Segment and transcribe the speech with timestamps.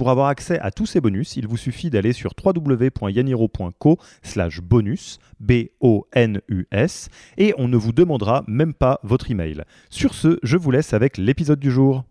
[0.00, 5.18] Pour avoir accès à tous ces bonus, il vous suffit d'aller sur www.yaniro.co slash bonus,
[5.40, 9.62] B-O-N-U-S, et on ne vous demandera même pas votre email.
[9.90, 12.04] Sur ce, je vous laisse avec l'épisode du jour.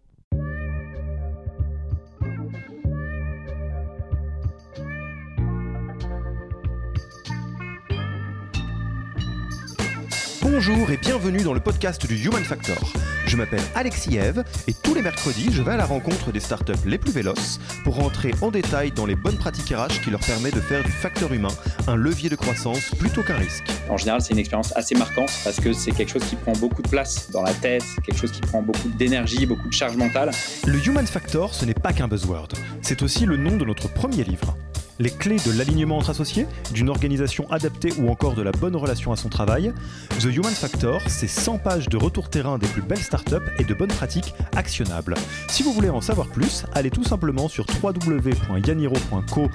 [10.43, 12.93] Bonjour et bienvenue dans le podcast du Human Factor.
[13.29, 16.73] Je m'appelle Alexis Eve et tous les mercredis, je vais à la rencontre des startups
[16.87, 20.55] les plus véloces pour rentrer en détail dans les bonnes pratiques RH qui leur permettent
[20.55, 21.51] de faire du facteur humain
[21.87, 23.65] un levier de croissance plutôt qu'un risque.
[23.87, 26.81] En général, c'est une expérience assez marquante parce que c'est quelque chose qui prend beaucoup
[26.81, 30.31] de place dans la tête, quelque chose qui prend beaucoup d'énergie, beaucoup de charge mentale.
[30.65, 32.47] Le Human Factor, ce n'est pas qu'un buzzword,
[32.81, 34.55] c'est aussi le nom de notre premier livre
[34.99, 39.11] les clés de l'alignement entre associés, d'une organisation adaptée ou encore de la bonne relation
[39.11, 39.73] à son travail.
[40.19, 43.18] The Human Factor, c'est 100 pages de retour terrain des plus belles startups
[43.59, 45.15] et de bonnes pratiques actionnables.
[45.47, 49.49] Si vous voulez en savoir plus, allez tout simplement sur www.yaniro.co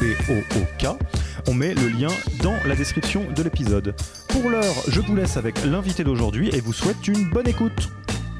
[0.00, 0.86] B-O-O-K.
[1.48, 2.10] On met le lien
[2.42, 3.94] dans la description de l'épisode.
[4.28, 7.90] Pour l'heure, je vous laisse avec l'invité d'aujourd'hui et vous souhaite une bonne écoute.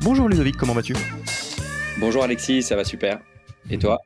[0.03, 0.95] Bonjour Ludovic, comment vas-tu?
[1.99, 3.21] Bonjour Alexis, ça va super.
[3.71, 4.01] Et toi?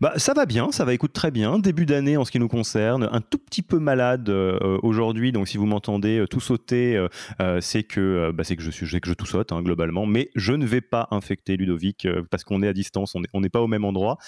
[0.00, 1.58] Bah, ça va bien, ça va écoute très bien.
[1.58, 5.48] Début d'année en ce qui nous concerne, un tout petit peu malade euh, aujourd'hui, donc
[5.48, 6.96] si vous m'entendez euh, tout sauter,
[7.40, 10.30] euh, c'est que bah, c'est que je suis que je tout saute hein, globalement, mais
[10.34, 13.66] je ne vais pas infecter Ludovic parce qu'on est à distance, on n'est pas au
[13.66, 14.18] même endroit,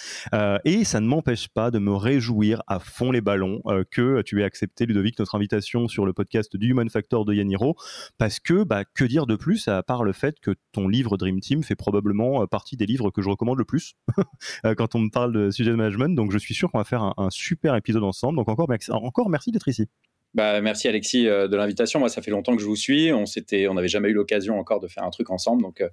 [0.64, 4.44] et ça ne m'empêche pas de me réjouir à fond les ballons que tu aies
[4.44, 7.76] accepté Ludovic notre invitation sur le podcast du Human Factor de Yaniro,
[8.18, 11.40] parce que bah, que dire de plus à part le fait que ton livre Dream
[11.40, 13.94] Team fait probablement partie des livres que je recommande le plus
[14.76, 16.14] quand on me parle de de management.
[16.14, 18.36] Donc, je suis sûr qu'on va faire un, super épisode ensemble.
[18.36, 19.88] Donc, encore, encore merci d'être ici.
[20.34, 22.00] Bah, merci Alexis euh, de l'invitation.
[22.00, 23.12] Moi, ça fait longtemps que je vous suis.
[23.12, 25.88] On s'était, on n'avait jamais eu l'occasion encore de faire un truc ensemble, donc euh,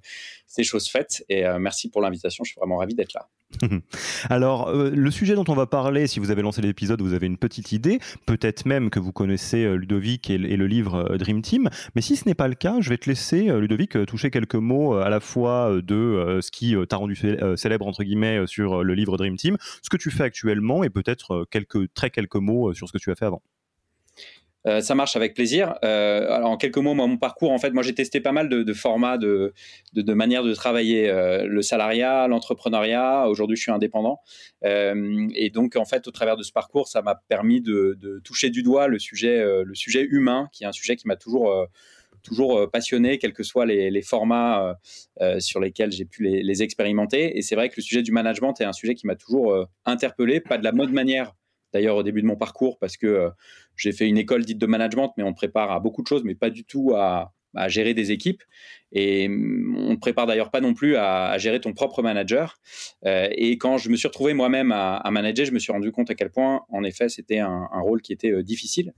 [0.46, 1.24] c'est chose faite.
[1.28, 2.44] Et euh, merci pour l'invitation.
[2.44, 3.28] Je suis vraiment ravi d'être là.
[4.28, 7.38] Alors, le sujet dont on va parler, si vous avez lancé l'épisode, vous avez une
[7.38, 7.98] petite idée.
[8.26, 11.70] Peut-être même que vous connaissez Ludovic et, le livre Dream Team.
[11.94, 14.94] Mais si ce n'est pas le cas, je vais te laisser, Ludovic, toucher quelques mots
[14.94, 17.16] à la fois de ce qui t'a rendu
[17.56, 21.46] célèbre entre guillemets sur le livre Dream Team, ce que tu fais actuellement, et peut-être
[21.48, 23.42] quelques très quelques mots sur ce que tu as fait avant.
[24.66, 25.74] Euh, ça marche avec plaisir.
[25.84, 28.72] Euh, alors en quelques mots, mon parcours, en fait, moi j'ai testé pas mal de,
[28.72, 29.52] formats, de,
[29.94, 33.28] manières de travailler, euh, le salariat, l'entrepreneuriat.
[33.28, 34.20] Aujourd'hui, je suis indépendant,
[34.64, 38.62] et donc en fait, au travers de ce parcours, ça m'a permis de, toucher du
[38.62, 41.68] doigt le sujet, le sujet humain, qui est un sujet qui m'a toujours
[42.72, 44.76] passionné, quels que soient les, formats
[45.38, 47.38] sur lesquels j'ai pu les, expérimenter.
[47.38, 50.40] Et c'est vrai que le sujet du management est un sujet qui m'a toujours interpellé,
[50.40, 51.35] pas de la mode manière
[51.72, 53.30] d'ailleurs au début de mon parcours parce que euh,
[53.76, 56.34] j'ai fait une école dite de management, mais on prépare à beaucoup de choses, mais
[56.34, 57.32] pas du tout à,
[57.68, 58.42] gérer des équipes.
[58.92, 62.58] Et mm, on ne prépare d'ailleurs pas non plus à, gérer ton propre manager.
[63.06, 66.10] Euh, et quand je me suis retrouvé moi-même à, manager, je me suis rendu compte
[66.10, 68.92] à quel point, en effet, c'était un, rôle qui était euh, difficile.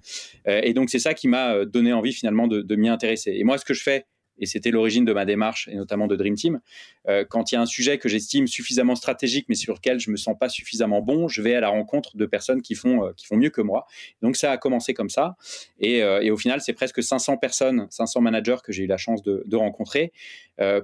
[0.47, 3.33] et donc, c'est ça qui m'a donné envie finalement de m'y intéresser.
[3.37, 4.07] Et moi, ce que je fais
[4.39, 6.61] et c'était l'origine de ma démarche, et notamment de Dream Team.
[7.09, 10.11] Euh, quand il y a un sujet que j'estime suffisamment stratégique, mais sur lequel je
[10.11, 13.13] me sens pas suffisamment bon, je vais à la rencontre de personnes qui font, euh,
[13.17, 13.87] qui font mieux que moi.
[14.23, 15.37] Donc ça a commencé comme ça,
[15.81, 19.23] et, euh, au final, c'est presque 500 personnes, 500 managers que j'ai eu la chance
[19.23, 20.13] de, de rencontrer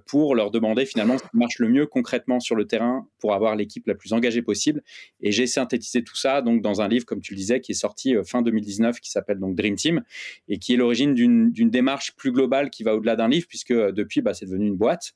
[0.07, 3.57] pour leur demander finalement ce qui marche le mieux concrètement sur le terrain pour avoir
[3.57, 4.85] l'équipe la plus engagée possible.
[5.21, 7.75] Et j'ai synthétisé tout ça donc dans un livre, comme tu le disais, qui est
[7.75, 10.05] sorti fin 2019, qui s'appelle donc Dream Team,
[10.47, 13.93] et qui est l'origine d'une démarche plus globale qui va au-delà d'un livre puisque euh,
[13.93, 15.13] depuis, bah, c'est devenu une boîte.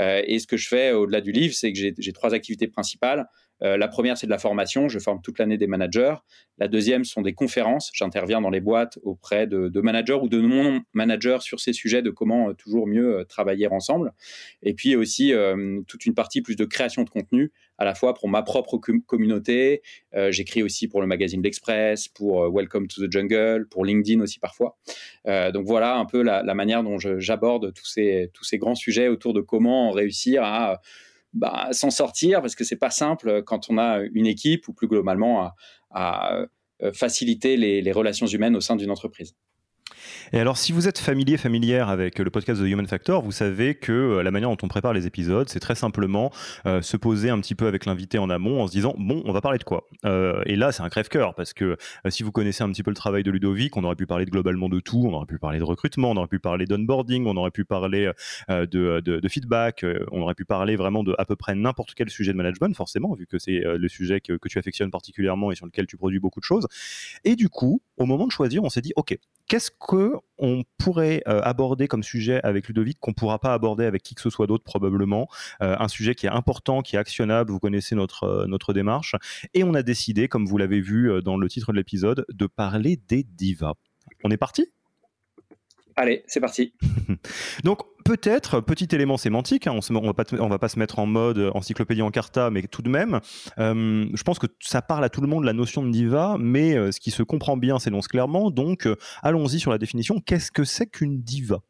[0.00, 3.26] Euh, et ce que je fais au-delà du livre, c'est que j'ai trois activités principales.
[3.62, 4.88] Euh, la première, c'est de la formation.
[4.88, 6.14] Je forme toute l'année des managers.
[6.58, 7.90] La deuxième sont des conférences.
[7.94, 12.52] J'interviens dans les boîtes auprès de, managers ou de non-managers sur ces sujets de comment
[12.54, 14.12] toujours mieux travailler ensemble.
[14.62, 15.32] Et puis aussi
[15.86, 17.52] toute une partie plus de création de contenu
[17.82, 19.82] à la fois pour ma propre communauté.
[20.14, 24.20] Euh, j'écris aussi pour le magazine L'Express, pour euh, Welcome to the Jungle, pour LinkedIn
[24.20, 24.78] aussi parfois.
[25.26, 29.08] Euh, donc voilà un peu la, manière dont j'aborde tous ces, tous ces grands sujets
[29.08, 30.80] autour de comment réussir à
[31.32, 34.88] bah, s'en sortir, parce que c'est pas simple quand on a une équipe ou plus
[34.88, 35.52] globalement
[35.90, 36.46] à,
[36.94, 39.36] faciliter les relations humaines au sein d'une entreprise.
[40.32, 43.74] Et alors, si vous êtes familier, familière avec le podcast de Human Factor, vous savez
[43.74, 46.32] que euh, la manière dont on prépare les épisodes, c'est très simplement
[46.66, 49.32] euh, se poser un petit peu avec l'invité en amont en se disant bon, on
[49.32, 49.88] va parler de quoi?
[50.04, 51.76] Euh, Et là, c'est un crève-cœur parce que
[52.08, 54.68] si vous connaissez un petit peu le travail de Ludovic, on aurait pu parler globalement
[54.68, 57.50] de tout, on aurait pu parler de recrutement, on aurait pu parler d'onboarding, on aurait
[57.50, 58.10] pu parler
[58.48, 62.36] de, feedback, on aurait pu parler vraiment de à peu près n'importe quel sujet de
[62.36, 65.96] management, forcément, vu que c'est le sujet que tu affectionnes particulièrement et sur lequel tu
[65.96, 66.66] produis beaucoup de choses.
[67.24, 69.16] Et du coup, au moment de choisir, on s'est dit ok,
[69.48, 74.02] qu'est-ce que on pourrait euh, aborder comme sujet avec Ludovic qu'on pourra pas aborder avec
[74.02, 75.28] qui que ce soit d'autre probablement
[75.62, 79.14] euh, un sujet qui est important qui est actionnable vous connaissez notre euh, notre démarche
[79.54, 83.00] et on a décidé comme vous l'avez vu dans le titre de l'épisode de parler
[83.08, 83.74] des divas.
[84.24, 84.72] On est parti?
[85.96, 86.72] Allez, c'est parti.
[87.64, 91.06] Donc peut-être, petit élément sémantique, hein, on ne va, pas, va pas se mettre en
[91.06, 93.20] mode encyclopédie en carta, mais tout de même,
[93.58, 96.74] euh, je pense que ça parle à tout le monde la notion de diva, mais
[96.74, 98.50] euh, ce qui se comprend bien s'énonce clairement.
[98.50, 100.20] Donc euh, allons-y sur la définition.
[100.20, 101.60] Qu'est-ce que c'est qu'une diva?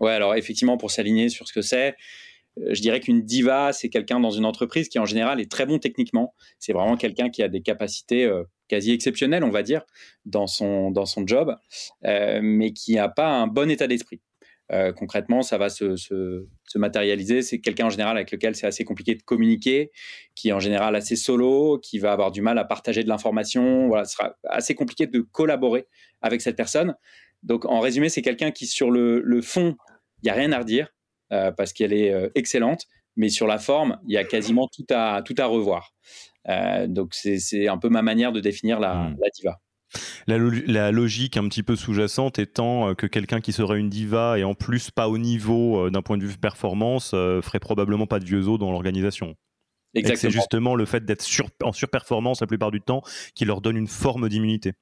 [0.00, 1.96] Ouais, alors effectivement, pour s'aligner sur ce que c'est,
[2.56, 5.78] je dirais qu'une diva, c'est quelqu'un dans une entreprise qui en général est très bon
[5.78, 6.34] techniquement.
[6.58, 8.30] C'est vraiment quelqu'un qui a des capacités
[8.72, 9.82] quasi exceptionnelles, on va dire,
[10.24, 11.56] dans son, dans son job,
[12.02, 14.20] mais qui n'a pas un bon état d'esprit.
[14.72, 17.42] Euh, concrètement, ça va se, matérialiser.
[17.42, 19.90] C'est quelqu'un en général avec lequel c'est assez compliqué de communiquer,
[20.34, 23.88] qui est en général assez solo, qui va avoir du mal à partager de l'information.
[23.88, 25.86] Voilà, ce sera assez compliqué de collaborer
[26.22, 26.94] avec cette personne.
[27.42, 29.76] Donc, en résumé, c'est quelqu'un qui, sur le, fond,
[30.22, 30.88] il n'y a rien à redire
[31.32, 32.86] euh, parce qu'elle est euh, excellente,
[33.16, 35.92] mais sur la forme, il y a quasiment tout à, tout à revoir.
[36.88, 39.16] donc, c'est un peu ma manière de définir la hmm.
[39.34, 39.58] diva.
[40.26, 44.44] La, logique un petit peu sous-jacente étant euh, que quelqu'un qui serait une diva et
[44.44, 48.18] en plus pas au niveau euh, d'un point de vue performance euh, ferait probablement pas
[48.18, 49.34] de vieux os dans l'organisation.
[49.94, 51.26] C'est justement le fait d'être
[51.62, 53.02] en surperformance la plupart du temps
[53.34, 54.72] qui leur donne une forme d'immunité.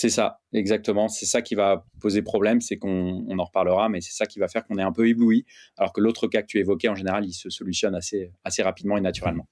[0.00, 1.08] C'est ça, exactement.
[1.08, 4.48] C'est ça qui va poser problème, c'est qu'on en reparlera, mais c'est ça qui va
[4.48, 5.44] faire qu'on est un peu ébloui,
[5.76, 8.96] alors que l'autre cas que tu évoquais, en général, il se solutionne assez, assez rapidement
[8.96, 9.46] et naturellement.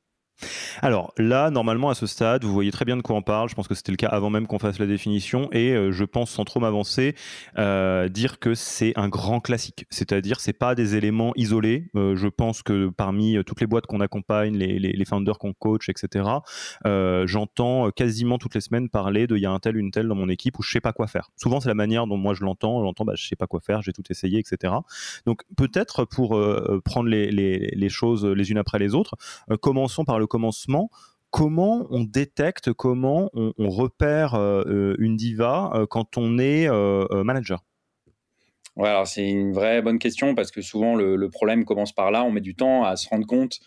[0.82, 3.48] Alors là, normalement, à ce stade, vous voyez très bien de quoi on parle.
[3.48, 5.48] Je pense que c'était le cas avant même qu'on fasse la définition.
[5.52, 7.14] Et euh, je pense, sans trop m'avancer,
[7.58, 9.86] euh, dire que c'est un grand classique.
[9.90, 11.90] C'est-à-dire, c'est pas des éléments isolés.
[11.96, 15.52] Euh, je pense que parmi toutes les boîtes qu'on accompagne, les, les, les founders qu'on
[15.52, 16.24] coach, etc.,
[16.84, 20.14] j'entends quasiment toutes les semaines parler de il y a un tel, une telle dans
[20.14, 21.30] mon équipe où je sais pas quoi faire.
[21.36, 22.82] Souvent, c'est la manière dont moi je l'entends.
[22.82, 24.74] J'entends, bah, je sais pas quoi faire, j'ai tout essayé, etc.
[25.26, 26.40] Donc peut-être pour
[26.84, 29.16] prendre les, les, choses les unes après les autres,
[29.60, 30.90] commençons par le commencement,
[31.30, 36.68] comment on détecte, comment on, repère euh, euh, une diva euh, quand on est
[37.24, 37.64] manager?
[38.76, 42.24] Ouais, alors c'est une vraie bonne question parce que souvent le, problème commence par là.
[42.24, 43.58] On met du temps à se rendre compte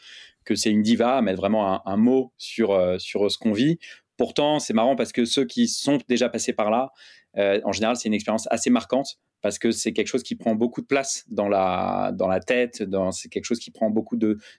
[0.46, 3.78] que c'est une diva, à mettre vraiment un, mot sur, sur ce qu'on vit.
[4.18, 6.92] Pourtant, c'est marrant parce que ceux qui sont déjà passés par là,
[7.36, 10.82] en général, c'est une expérience assez marquante parce que c'est quelque chose qui prend beaucoup
[10.82, 14.18] de place dans la, dans la tête, c'est quelque chose qui prend beaucoup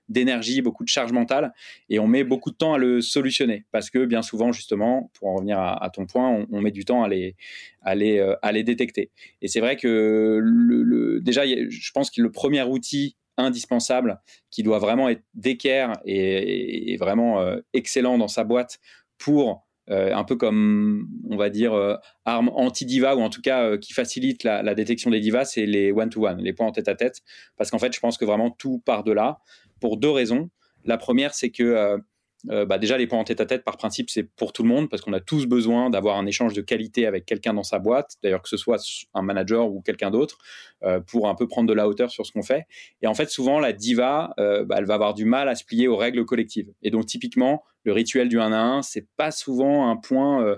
[0.08, 1.52] d'énergie, beaucoup de charge mentale,
[1.88, 5.28] et on met beaucoup de temps à le solutionner, parce que bien souvent, justement, pour
[5.28, 7.36] en revenir à, ton point, on, met du temps à les,
[7.82, 9.10] à les, euh, à les détecter.
[9.40, 14.20] Et c'est vrai que déjà, je pense que le premier outil indispensable
[14.50, 18.78] qui doit vraiment être d'équerre et, vraiment euh, excellent dans sa boîte
[19.18, 23.64] pour euh, un peu comme, on va dire, euh, arme anti-diva, ou en tout cas
[23.64, 27.20] euh, qui facilite la, détection des divas, c'est les one-to-one, les points en tête-à-tête.
[27.56, 29.40] parce qu'en fait, je pense que vraiment tout part de là,
[29.80, 30.50] pour deux raisons.
[30.84, 31.96] La première, c'est que
[32.44, 35.12] bah, déjà, les points en tête-à-tête, par principe, c'est pour tout le monde, parce qu'on
[35.12, 38.48] a tous besoin d'avoir un échange de qualité avec quelqu'un dans sa boîte, d'ailleurs que
[38.48, 38.80] ce soit
[39.14, 40.38] un manager ou quelqu'un d'autre,
[41.06, 42.64] pour un peu prendre de la hauteur sur ce qu'on fait.
[43.00, 45.88] Et en fait, souvent, la diva, bah, elle va avoir du mal à se plier
[45.88, 46.72] aux règles collectives.
[46.82, 50.56] Et donc, typiquement, le rituel du 1 à 1, c'est pas souvent un point euh,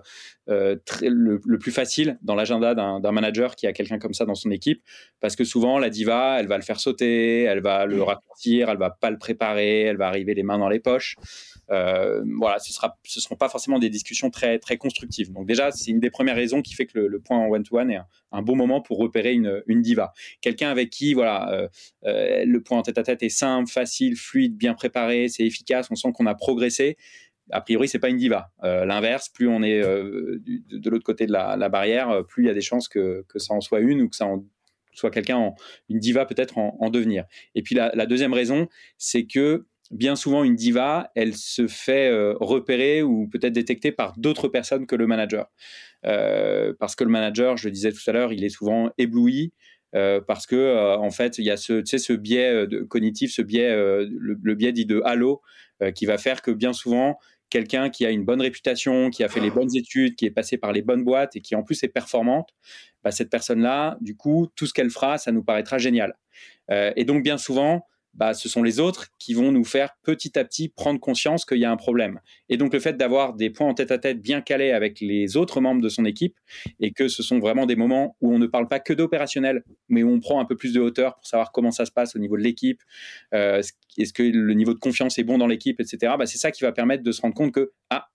[0.48, 4.34] euh, très, le, plus facile dans l'agenda d'un manager qui a quelqu'un comme ça dans
[4.34, 4.82] son équipe,
[5.20, 8.76] parce que souvent la diva, elle va le faire sauter, elle va le raccourcir, elle
[8.76, 11.16] va pas le préparer, elle va arriver les mains dans les poches.
[11.70, 15.32] Euh, voilà, ce sera, ce seront pas forcément des discussions très très constructives.
[15.32, 18.00] Donc déjà, c'est une des premières raisons qui fait que le, point en one-to-one est
[18.32, 20.12] un, bon moment pour repérer une, une diva.
[20.42, 21.68] Quelqu'un avec qui, voilà,
[22.02, 26.12] le point en tête-à-tête -tête est simple, facile, fluide, bien préparé, c'est efficace, on sent
[26.12, 26.98] qu'on a progressé
[27.50, 28.50] a priori, c'est pas une diva.
[28.62, 32.46] Euh, l'inverse, plus on est euh, de, l'autre côté de la, barrière, euh, plus il
[32.46, 34.44] y a des chances que, ça en soit une ou que ça en
[34.92, 35.52] soit quelqu'un,
[35.88, 37.24] une diva peut-être en, devenir.
[37.54, 42.10] Et puis la, deuxième raison, c'est que bien souvent, une diva, elle se fait
[42.40, 45.50] repérer ou peut-être détecter par d'autres personnes que le manager.
[46.02, 49.52] parce que le manager, je le disais tout à l'heure, il est souvent ébloui.
[49.92, 54.70] parce que en fait, il y a ce, ce biais cognitif, ce biais, le, biais
[54.70, 55.42] dit de halo,
[55.96, 57.18] qui va faire que bien souvent,
[57.54, 60.58] quelqu'un qui a une bonne réputation, qui a fait les bonnes études, qui est passé
[60.58, 62.48] par les bonnes boîtes et qui en plus est performante,
[63.04, 66.16] bah, cette personne-là, du coup, tout ce qu'elle fera, ça nous paraîtra génial.
[66.72, 70.38] Euh, et donc, bien souvent, bah, ce sont les autres qui vont nous faire petit
[70.38, 72.20] à petit prendre conscience qu'il y a un problème.
[72.48, 75.36] Et donc le fait d'avoir des points en tête à tête bien calés avec les
[75.36, 76.38] autres membres de son équipe
[76.80, 80.02] et que ce sont vraiment des moments où on ne parle pas que d'opérationnel, mais
[80.02, 82.18] où on prend un peu plus de hauteur pour savoir comment ça se passe au
[82.18, 82.82] niveau de l'équipe,
[83.34, 83.60] euh,
[83.98, 86.14] est-ce que le niveau de confiance est bon dans l'équipe, etc.
[86.18, 88.08] Bah, c'est ça qui va permettre de se rendre compte que ah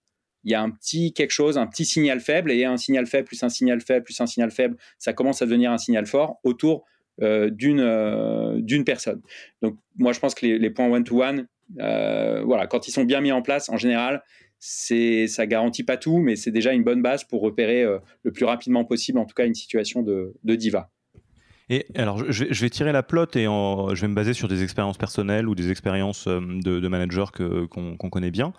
[0.45, 3.27] il y a un petit quelque chose, un petit signal faible, et un signal faible
[3.27, 6.39] plus un signal faible plus un signal faible, ça commence à devenir un signal fort
[6.43, 6.85] autour
[7.21, 9.21] d'une euh, d'une personne.
[9.61, 11.47] Donc moi je pense que les, points one to one,
[11.77, 14.23] voilà, quand ils sont bien mis en place, en général,
[14.59, 18.45] ça garantit pas tout, mais c'est déjà une bonne base pour repérer euh, le plus
[18.45, 20.89] rapidement possible, en tout cas, une situation de, diva.
[21.69, 24.97] Et alors, je vais, tirer la plotte et je vais me baser sur des expériences
[24.97, 27.25] personnelles ou des expériences de, de managers
[27.69, 28.53] qu'on connaît bien.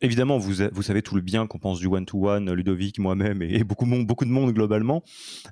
[0.00, 4.30] Évidemment, vous, savez tout le bien qu'on pense du one-to-one, Ludovic, moi-même et beaucoup, de
[4.30, 5.02] monde globalement.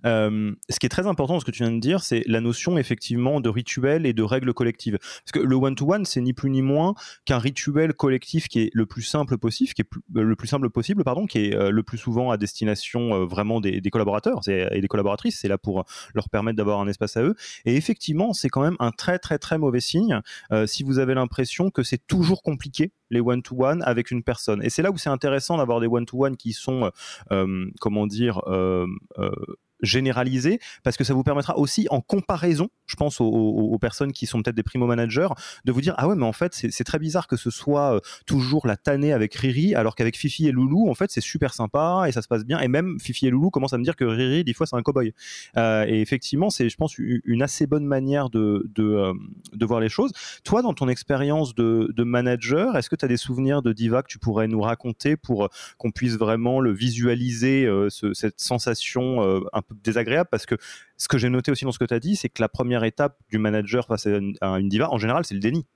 [0.04, 2.78] Euh, ce qui est très important, ce que tu viens de dire, c'est la notion
[2.78, 4.98] effectivement de rituel et de règles collectives.
[4.98, 8.86] Parce que le one-to-one, c'est ni plus ni moins qu'un rituel collectif qui est le
[8.86, 11.82] plus simple possible, qui est euh, le plus simple possible, pardon, qui est euh, le
[11.82, 15.40] plus souvent à destination vraiment des collaborateurs et des collaboratrices.
[15.40, 15.84] C'est là pour
[16.14, 17.34] leur permettre d'avoir un espace à eux.
[17.64, 20.20] Et effectivement, c'est quand même un très très très mauvais signe
[20.66, 24.62] si vous avez l'impression que c'est toujours compliqué les one-to-one avec une personne.
[24.62, 26.90] Et c'est là où c'est intéressant d'avoir des one-to-one qui sont, euh,
[27.32, 28.86] euh, comment dire, euh,
[29.82, 34.42] généralisé parce que ça vous permettra aussi en comparaison, je pense aux, personnes qui sont
[34.42, 35.28] peut-être des primo managers,
[35.64, 38.00] de vous dire ah ouais mais en fait c'est très bizarre que ce soit euh,
[38.26, 42.04] toujours la tannée avec Riri alors qu'avec Fifi et Loulou en fait c'est super sympa
[42.08, 44.04] et ça se passe bien et même Fifi et Loulou commencent à me dire que
[44.04, 45.12] Riri des fois c'est un cowboy
[45.56, 49.12] euh, et effectivement c'est je pense une assez bonne manière de euh,
[49.52, 50.12] de voir les choses.
[50.44, 54.08] Toi dans ton expérience de, manager, est-ce que tu as des souvenirs de diva que
[54.08, 60.46] tu pourrais nous raconter pour qu'on puisse vraiment le visualiser cette sensation un désagréable parce
[60.46, 60.56] que
[60.96, 62.84] ce que j'ai noté aussi dans ce que tu as dit, c'est que la première
[62.84, 65.66] étape du manager face à une, diva, en général, c'est le déni.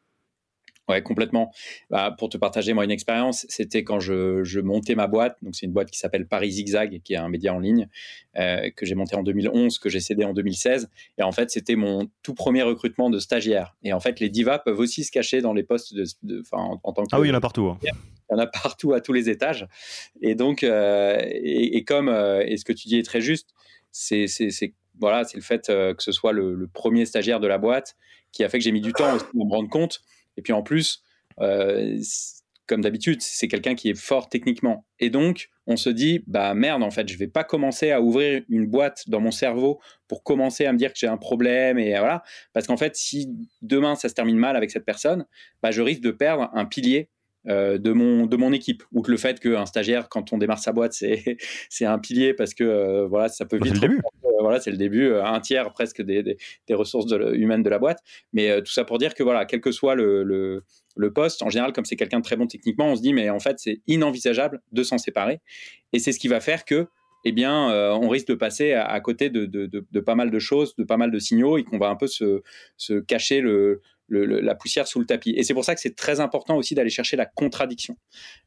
[0.89, 1.53] Ouais, complètement.
[1.89, 5.37] Bah, pour te partager moi une expérience, c'était quand je, montais ma boîte.
[5.41, 7.89] Donc c'est une boîte qui s'appelle Paris Zigzag, qui est un média en ligne
[8.37, 10.91] euh, que j'ai monté en 2011, que j'ai cédé en 2016.
[11.19, 13.77] Et en fait, c'était mon tout premier recrutement de stagiaire.
[13.85, 17.05] Et en fait, les divas peuvent aussi se cacher dans les postes de, en, tant
[17.05, 17.67] que ah oui, il y en a partout.
[17.67, 17.79] Hein.
[17.83, 17.89] Il
[18.33, 19.69] y en a partout à tous les étages.
[20.23, 23.51] Et donc, euh, et, comme euh, et ce que tu dis est très juste,
[23.93, 24.27] c'est
[25.01, 27.97] voilà, c'est le fait euh, que ce soit le, premier stagiaire de la boîte
[28.33, 30.01] qui a fait que j'ai mis du temps à me rendre compte.
[30.37, 31.03] Et puis en plus,
[31.41, 31.99] euh,
[32.67, 34.87] comme d'habitude, c'est quelqu'un qui est fort techniquement.
[35.01, 38.43] Et donc, on se dit, bah merde, en fait, je vais pas commencer à ouvrir
[38.49, 41.91] une boîte dans mon cerveau pour commencer à me dire que j'ai un problème et
[41.99, 42.23] voilà.
[42.53, 43.29] Parce qu'en fait, si
[43.63, 45.27] demain ça se termine mal avec cette personne,
[45.63, 47.09] bah, je risque de perdre un pilier
[47.49, 48.83] euh, de, mon, de mon équipe.
[48.93, 51.39] Ou que le fait qu'un stagiaire, quand on démarre sa boîte, c'est,
[51.71, 53.69] c'est un pilier parce que euh, voilà, ça peut vite.
[53.69, 54.01] C'est le début.
[54.25, 58.01] Euh, voilà, c'est le début, un tiers presque des, des, ressources humaines de la boîte.
[58.33, 60.23] Mais tout ça pour dire que voilà, quel que soit le,
[60.97, 63.29] le, poste, en général, comme c'est quelqu'un de très bon techniquement, on se dit, mais
[63.31, 65.41] en fait, c'est inenvisageable de s'en séparer.
[65.93, 66.89] Et c'est ce qui va faire que
[67.25, 70.75] eh bien, on risque de passer à, côté de, de, de, pas mal de choses,
[70.77, 72.43] de pas mal de signaux, et qu'on va un peu se,
[72.79, 75.35] se cacher le, la poussière sous le tapis.
[75.37, 77.97] Et c'est pour ça que c'est très important aussi d'aller chercher la contradiction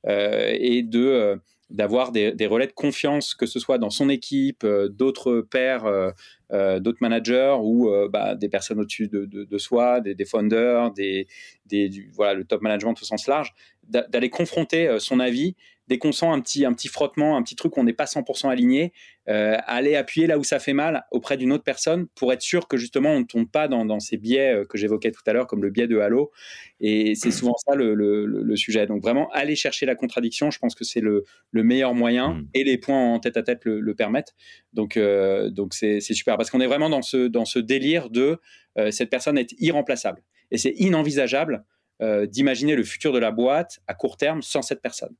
[0.07, 1.35] euh, et de euh,
[1.69, 5.85] d'avoir des, relais de confiance, que ce soit dans son équipe, euh, d'autres pairs,
[6.51, 11.27] d'autres managers ou bah, des personnes au-dessus de, soi, des, des founders, des,
[12.13, 13.55] voilà, le top management au sens large,
[13.87, 15.55] d'aller confronter son avis
[15.87, 18.05] dès qu'on sent un petit, un petit frottement, un petit truc où on n'est pas
[18.05, 18.93] 100% aligné,
[19.29, 22.67] euh, aller appuyer là où ça fait mal auprès d'une autre personne pour être sûr
[22.67, 25.47] que justement on ne tombe pas dans, ces biais euh, que j'évoquais tout à l'heure,
[25.47, 26.31] comme le biais de halo.
[26.79, 28.85] Et c'est souvent ça le, sujet.
[28.85, 31.23] Donc vraiment, aller chercher la contradiction, je pense que c'est le,
[31.53, 32.47] meilleur moyen mm.
[32.53, 34.33] et les points en tête à tête le, permettent.
[34.73, 38.39] Donc euh, donc c'est super parce qu'on est vraiment dans ce, dans ce délire de
[38.89, 40.23] cette personne est irremplaçable.
[40.49, 41.63] Et c'est inenvisageable
[42.01, 45.15] d'imaginer le futur de la boîte à court terme sans cette personne.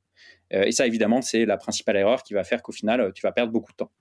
[0.53, 3.22] Euh, et ça, évidemment, c'est la principale erreur qui va faire qu'au final, euh, tu
[3.22, 3.91] vas perdre beaucoup de temps.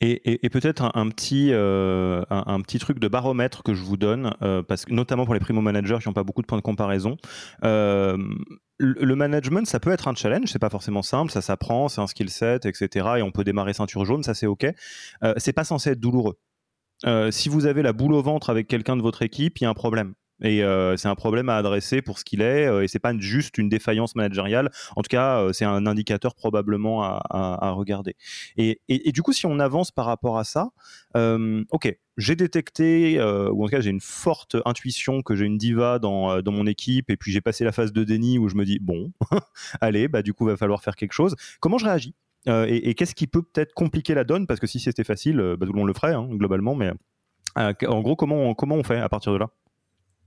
[0.00, 4.34] Et, peut-être un, petit, euh, un, petit truc de baromètre que je vous donne,
[4.66, 7.16] parce que notamment pour les primo managers qui n'ont pas beaucoup de points de comparaison.
[7.62, 12.06] le management, ça peut être un challenge, c'est pas forcément simple, ça s'apprend, c'est un
[12.06, 13.06] skill set, etc.
[13.18, 14.66] Et on peut démarrer ceinture jaune, ça c'est ok.
[15.36, 16.38] c'est pas censé être douloureux.
[17.30, 19.70] si vous avez la boule au ventre avec quelqu'un de votre équipe, il y a
[19.70, 22.98] un problème et euh, c'est un problème à adresser pour ce qu'il est et c'est
[22.98, 28.16] pas juste une défaillance managériale en tout cas c'est un indicateur probablement à, regarder
[28.56, 28.78] et,
[29.12, 30.70] du coup si on avance par rapport à ça
[31.14, 35.98] ok j'ai détecté, ou en tout cas j'ai une forte intuition que j'ai une diva
[35.98, 38.78] dans, mon équipe, et puis j'ai passé la phase de déni où je me dis,
[38.78, 39.12] bon,
[39.80, 41.34] allez, bah du coup, va falloir faire quelque chose.
[41.60, 42.14] Comment je réagis?
[42.48, 44.46] Euh, et, qu'est-ce qui peut peut-être compliquer la donne?
[44.46, 46.74] Parce que si c'était facile, euh, bah, tout le monde le ferait, hein, globalement.
[46.74, 46.92] Mais
[47.58, 49.50] euh, en gros, comment on fait à partir de là?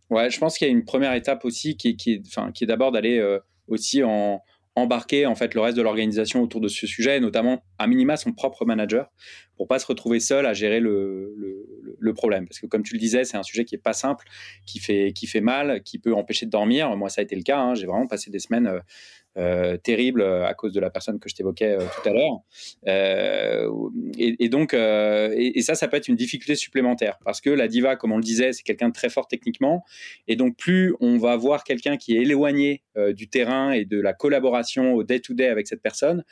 [0.09, 3.21] Ouais, je pense qu'il y a une première étape aussi qui est, d'abord d'aller
[3.67, 4.41] aussi en,
[4.75, 8.33] embarquer en fait le reste de l'organisation autour de ce sujet, notamment à minima son
[8.33, 9.09] propre manager,
[9.57, 11.35] pour pas se retrouver seul à gérer le,
[11.99, 12.47] le, problème.
[12.47, 14.25] Parce que comme tu le disais, c'est un sujet qui est pas simple,
[14.65, 16.95] qui fait, qui fait mal, qui peut empêcher de dormir.
[16.95, 17.59] Moi, ça a été le cas.
[17.59, 17.75] Hein.
[17.75, 18.79] J'ai vraiment passé des semaines euh,
[19.37, 22.39] euh terribles à cause de la personne que je t'évoquais euh, tout à l'heure.
[22.87, 23.69] Euh,
[24.17, 28.13] et, donc, et, ça, ça peut être une difficulté supplémentaire parce que la diva, comme
[28.13, 29.83] on le disait, c'est quelqu'un de très fort techniquement.
[30.27, 32.83] Et donc, plus on va voir quelqu'un qui est éloigné
[33.13, 36.23] du terrain et de la collaboration au day-to-day -day avec cette personne,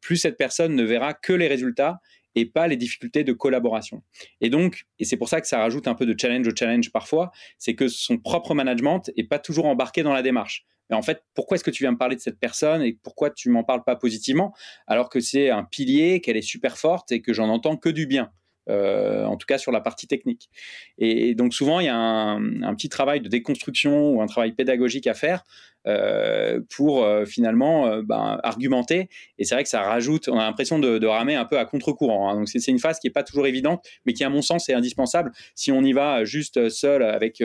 [0.00, 2.00] plus cette personne ne verra que les résultats
[2.38, 4.02] et pas les difficultés de collaboration.
[4.40, 6.90] Et donc, et c'est pour ça que ça rajoute un peu de challenge au challenge
[6.92, 10.66] parfois, c'est que son propre management est pas toujours embarqué dans la démarche.
[10.90, 13.30] Mais en fait, pourquoi est-ce que tu viens me parler de cette personne et pourquoi
[13.30, 14.54] tu m'en parles pas positivement
[14.86, 18.06] alors que c'est un pilier, qu'elle est super forte et que j'en entends que du
[18.06, 18.32] bien?
[18.68, 20.50] Euh, en tout cas sur la partie technique.
[20.98, 25.06] Et, donc souvent, il y a un, petit travail de déconstruction ou un travail pédagogique
[25.06, 25.44] à faire
[25.86, 29.08] euh, pour euh, finalement ben, argumenter.
[29.38, 32.30] Et c'est vrai que ça rajoute, on a l'impression de, ramer un peu à contre-courant.
[32.30, 32.36] Hein.
[32.36, 34.74] Donc c'est une phase qui n'est pas toujours évidente, mais qui à mon sens est
[34.74, 35.32] indispensable.
[35.54, 37.42] Si on y va juste seul avec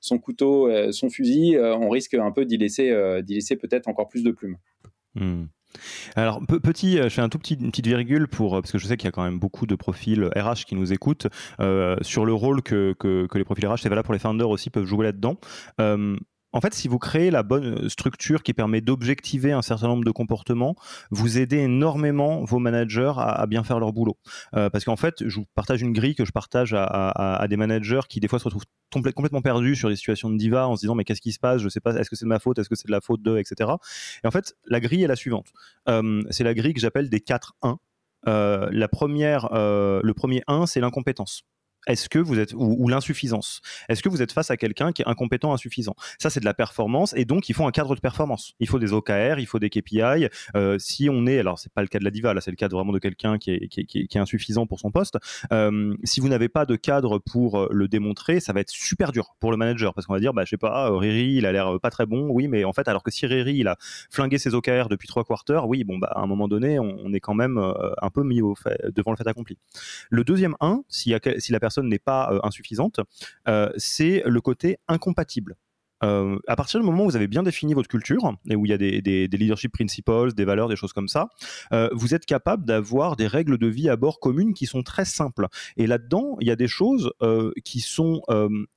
[0.00, 2.94] son couteau, son fusil, on risque un peu d'y laisser,
[3.28, 4.56] laisser peut-être encore plus de plumes.
[5.14, 5.46] Hmm.
[6.14, 8.78] Alors, petit, euh, je fais un tout petit, une petite virgule pour, euh, parce que
[8.78, 11.26] je sais qu'il y a quand même beaucoup de profils RH qui nous écoutent,
[11.60, 12.94] euh, sur le rôle que
[13.34, 15.36] les profils RH, c'est valable pour les founders aussi, peuvent jouer là-dedans.
[16.56, 20.04] En fait, si vous créez la bonne euh, structure qui permet d'objectiver un certain nombre
[20.04, 20.74] de comportements,
[21.10, 24.16] vous aidez énormément vos managers à, bien faire leur boulot.
[24.54, 28.00] Euh, parce qu'en fait, je vous partage une grille que je partage à, des managers
[28.08, 30.94] qui des fois se retrouvent complètement perdus sur des situations de diva en se disant
[30.94, 31.60] mais qu'est-ce qui se passe?
[31.60, 32.58] Je sais pas, est-ce que c'est de ma faute?
[32.58, 33.70] Est-ce que c'est de la faute de etc.
[34.24, 35.48] Et en fait, la grille est la suivante.
[35.90, 37.76] Euh, c'est la grille que j'appelle des 4-1.
[38.24, 41.44] la première, le premier 1, c'est l'incompétence
[41.86, 45.08] est-ce que vous êtes ou, l'insuffisance Est-ce que vous êtes face à quelqu'un qui est
[45.08, 45.94] incompétent, insuffisant?
[46.18, 48.54] Ça, c'est de la performance et donc il faut un cadre de performance.
[48.60, 50.28] Il faut des OKR, il faut des KPI.
[50.56, 52.56] Euh, si on est, alors c'est pas le cas de la diva, là c'est le
[52.56, 55.18] cas vraiment de quelqu'un qui est, insuffisant pour son poste.
[55.52, 59.12] Euh, si vous n'avez pas de cadre pour euh, le démontrer, ça va être super
[59.12, 61.46] dur pour le manager parce qu'on va dire, bah je sais pas, euh, Riri, il
[61.46, 63.76] a l'air pas très bon, oui, mais en fait, alors que si Riri il a
[64.10, 67.20] flingué ses OKR depuis trois quarters, oui, bon bah à un moment donné, on, est
[67.20, 67.58] quand même
[68.02, 69.58] un peu mis au fait, devant le fait accompli.
[70.10, 73.00] Le deuxième 1, si, si la personne n'est pas euh, insuffisante,
[73.48, 75.56] euh, c'est le côté incompatible.
[76.04, 78.68] Euh, à partir du moment où vous avez bien défini votre culture et où il
[78.68, 79.00] y a des,
[79.32, 81.28] leadership principles, des valeurs, des choses comme ça,
[81.92, 85.46] vous êtes capable d'avoir des règles de vie à bord communes qui sont très simples.
[85.78, 87.12] Et là-dedans, il y a des choses
[87.64, 88.20] qui sont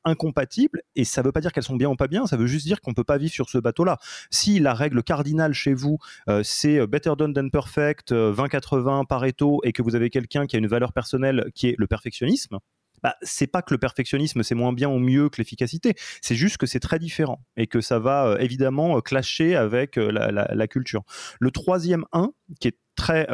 [0.06, 2.48] incompatibles et ça ne veut pas dire qu'elles sont bien ou pas bien, ça veut
[2.48, 3.98] juste dire qu'on ne peut pas vivre sur ce bateau-là.
[4.32, 5.98] Si la règle cardinale chez vous,
[6.44, 10.68] c'est better done than perfect, 20-80 Pareto et que vous avez quelqu'un qui a une
[10.68, 12.60] valeur personnelle qui est le perfectionnisme,
[13.04, 16.58] bah, c'est pas que le perfectionnisme c'est moins bien ou mieux que l'efficacité, c'est juste
[16.58, 20.68] que c'est très différent et que ça va euh, évidemment euh, clasher avec euh, la,
[20.68, 21.04] culture.
[21.40, 23.26] Le troisième 1, qui est très,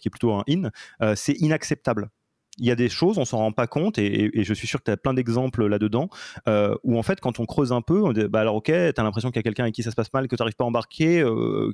[0.00, 0.70] qui est plutôt un in,
[1.14, 2.10] c'est inacceptable
[2.58, 4.84] il y a des choses, on s'en rend pas compte, et, je suis sûr que
[4.84, 6.08] tu as plein d'exemples là-dedans,
[6.82, 9.02] où en fait, quand on creuse un peu, on dit, bah alors ok, tu as
[9.02, 10.64] l'impression qu'il y a quelqu'un avec qui ça se passe mal, que tu n'arrives pas
[10.64, 11.22] à embarquer,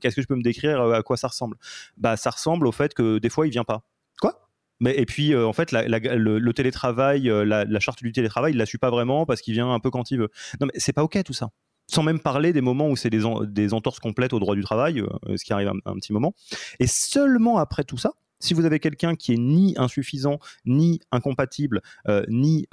[0.00, 1.56] qu'est-ce que je peux me décrire, à quoi ça ressemble?
[1.96, 3.82] Bah ça ressemble au fait que des fois, il vient pas.
[4.20, 4.34] Quoi?
[4.82, 8.66] Mais, et puis, euh, en fait, le, télétravail, euh, la, charte du télétravail, il la
[8.66, 10.28] suit pas vraiment parce qu'il vient un peu quand il veut.
[10.60, 11.50] Non, mais c'est pas OK tout ça.
[11.86, 15.36] Sans même parler des moments où c'est des, entorses complètes au droit du travail, euh,
[15.36, 16.34] ce qui arrive un, petit moment.
[16.80, 21.80] Et seulement après tout ça, si vous avez quelqu'un qui est ni insuffisant, ni incompatible,
[22.28, 22.66] ni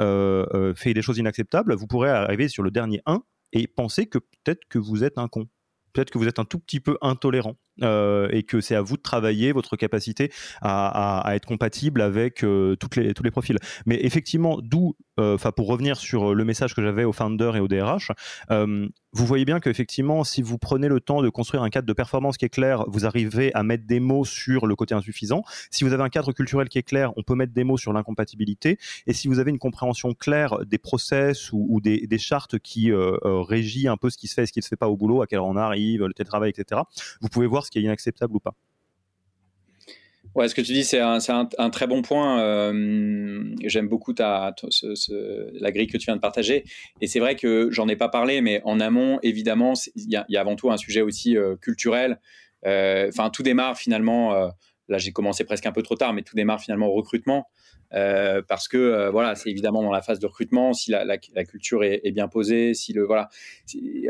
[0.75, 3.21] fait des choses inacceptables, vous pourrez arriver sur le dernier 1
[3.53, 5.47] et penser que peut-être que vous êtes un con.
[5.93, 7.55] Peut-être que vous êtes un tout petit peu intolérant.
[7.83, 12.75] Euh, et que c'est à vous de travailler votre capacité à, être compatible avec euh,
[12.75, 13.57] toutes les, tous les profils.
[13.85, 17.59] Mais effectivement, d'où, euh, enfin pour revenir sur le message que j'avais aux founders et
[17.59, 18.11] aux DRH,
[19.11, 22.37] vous voyez bien qu'effectivement, si vous prenez le temps de construire un cadre de performance
[22.37, 25.41] qui est clair, vous arrivez à mettre des mots sur le côté insuffisant.
[25.71, 27.91] Si vous avez un cadre culturel qui est clair, on peut mettre des mots sur
[27.91, 28.77] l'incompatibilité.
[29.07, 33.87] Et si vous avez une compréhension claire des process ou, des, chartes qui euh, régit
[33.87, 35.23] un peu ce qui se fait et ce qui ne se fait pas au boulot,
[35.23, 36.81] à heure on arrive, le télétravail, etc.,
[37.21, 38.55] vous pouvez voir ce qui est inacceptable ou pas.
[40.35, 41.17] Ouais, ce que tu dis, c'est un,
[41.57, 42.39] un, très bon point.
[42.41, 44.53] Euh, j'aime beaucoup la
[45.71, 46.63] grille que tu viens de partager.
[47.01, 50.39] Et c'est vrai que j'en ai pas parlé, mais en amont, évidemment, il y, a
[50.39, 52.19] avant tout un sujet aussi euh, culturel.
[52.65, 54.51] Euh, enfin, tout démarre finalement.
[54.89, 57.47] Là, j'ai commencé presque un peu trop tard, mais tout démarre finalement au recrutement.
[57.93, 61.83] Euh, parce que euh, voilà, c'est évidemment dans la phase de recrutement, si la, culture
[61.83, 63.29] est, bien posée, si le voilà,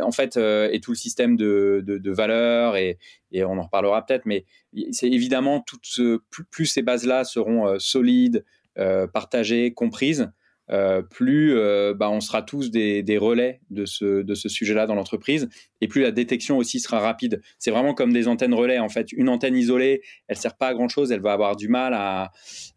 [0.01, 2.97] en fait, euh, et tout le système de, valeurs et,
[3.33, 4.45] on en reparlera peut-être, mais
[4.91, 5.85] c'est évidemment toutes
[6.49, 8.43] plus, ces bases-là seront solides,
[9.13, 10.31] partagées, comprises,
[10.71, 15.49] euh, plus euh, bah, on sera tous des, relais de ce, sujet-là dans l'entreprise,
[15.81, 17.41] et plus la détection aussi sera rapide.
[17.57, 19.11] C'est vraiment comme des antennes relais, en fait.
[19.11, 22.31] Une antenne isolée, elle sert pas à grand-chose, elle va avoir du mal à,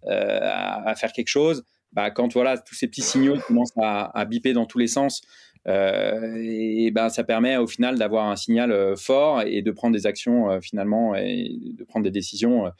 [0.07, 1.64] euh, faire quelque chose.
[1.92, 5.20] Bah, quand voilà, tous ces petits signaux commencent à, à biper dans tous les sens,
[5.66, 10.61] et ben ça permet au final d'avoir un signal fort et de prendre des actions
[10.61, 12.70] finalement et de prendre des décisions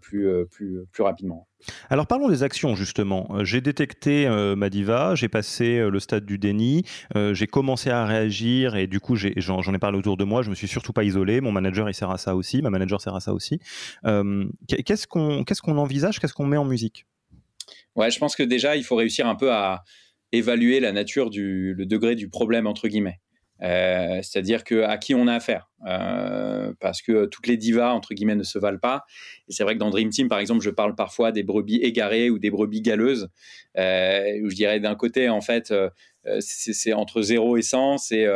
[0.00, 1.46] plus, plus, plus rapidement.
[1.90, 3.28] Alors parlons des actions justement.
[3.30, 7.90] Euh, j'ai détecté euh, ma diva, j'ai passé euh, le stade du déni, j'ai commencé
[7.90, 10.42] à réagir et du coup j'en ai, parlé autour de moi.
[10.42, 11.40] Je me suis surtout pas isolé.
[11.40, 13.60] Mon manager il sert à ça aussi, ma manager sert à ça aussi.
[14.04, 17.06] qu'est-ce qu'on qu'est-ce qu'on envisage, qu'est-ce qu'on met en musique?
[17.94, 19.82] Ouais, je pense que déjà il faut réussir un peu à
[20.36, 23.20] évaluer la nature du le degré du problème entre guillemets.
[23.62, 28.12] Euh, c'est-à-dire que à qui on a affaire, euh, parce que toutes les divas entre
[28.12, 29.04] guillemets ne se valent pas.
[29.48, 32.28] Et c'est vrai que dans Dream Team, par exemple, je parle parfois des brebis égarées
[32.28, 33.28] ou des brebis galeuses,
[33.78, 35.72] euh, je dirais d'un côté en fait
[36.40, 38.26] c'est entre 0 et 100, c'est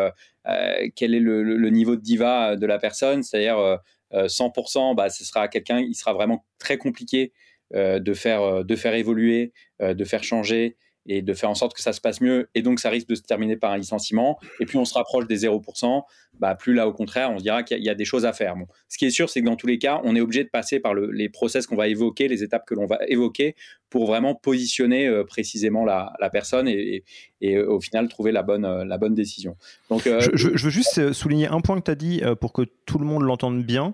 [0.94, 3.78] quel est le, niveau de diva de la personne, c'est-à-dire
[4.12, 7.32] 100%, bah, ce sera quelqu'un, il sera vraiment très compliqué
[7.74, 11.92] de faire de faire évoluer, de faire changer et de faire en sorte que ça
[11.92, 12.48] se passe mieux.
[12.54, 14.38] Et donc, ça risque de se terminer par un licenciement.
[14.60, 16.02] Et plus on se rapproche des 0%,
[16.38, 18.56] bah, plus là, au contraire, on se dira qu'il y, a des choses à faire.
[18.56, 18.66] Bon.
[18.88, 20.80] Ce qui est sûr, c'est que dans tous les cas, on est obligé de passer
[20.80, 23.54] par les process qu'on va évoquer, les étapes que l'on va évoquer
[23.90, 27.04] pour vraiment positionner euh, précisément la, personne et,
[27.40, 29.56] et, au final trouver la bonne, euh, la bonne décision.
[29.90, 32.62] Donc, euh, je, je, veux juste souligner un point que tu as dit pour que
[32.86, 33.92] tout le monde l'entende bien.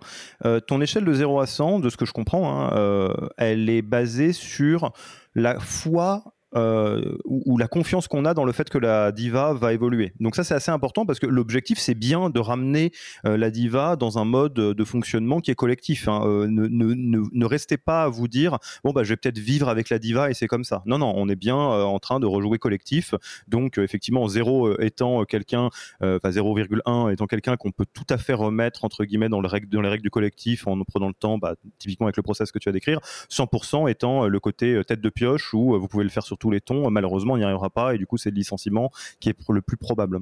[0.67, 4.33] ton échelle de 0 à 100, de ce que je comprends, hein, elle est basée
[4.33, 4.93] sur
[5.35, 9.73] la foi euh, ou, la confiance qu'on a dans le fait que la diva va
[9.73, 10.13] évoluer.
[10.21, 12.93] Donc ça c'est assez important parce que l'objectif c'est bien de ramener
[13.25, 16.09] euh, la diva dans un mode de fonctionnement qui est collectif.
[16.09, 16.23] Hein.
[16.25, 19.99] Euh, ne, restez pas à vous dire bon bah je vais peut-être vivre avec la
[19.99, 20.83] diva et c'est comme ça.
[20.87, 23.15] Non non, on est bien en train de rejouer collectif.
[23.49, 28.85] Donc effectivement 0 étant quelqu'un, enfin 0,1 étant quelqu'un qu'on peut tout à fait remettre
[28.85, 32.23] entre guillemets dans, les règles du collectif en prenant le temps, bah, typiquement avec le
[32.23, 33.01] process que tu vas décrire.
[33.31, 36.91] 100% étant le côté tête de pioche où vous pouvez le faire sur les tons.
[36.91, 39.77] Malheureusement, il n'y arrivera pas et du coup, c'est le licenciement qui est le plus
[39.77, 40.21] probable.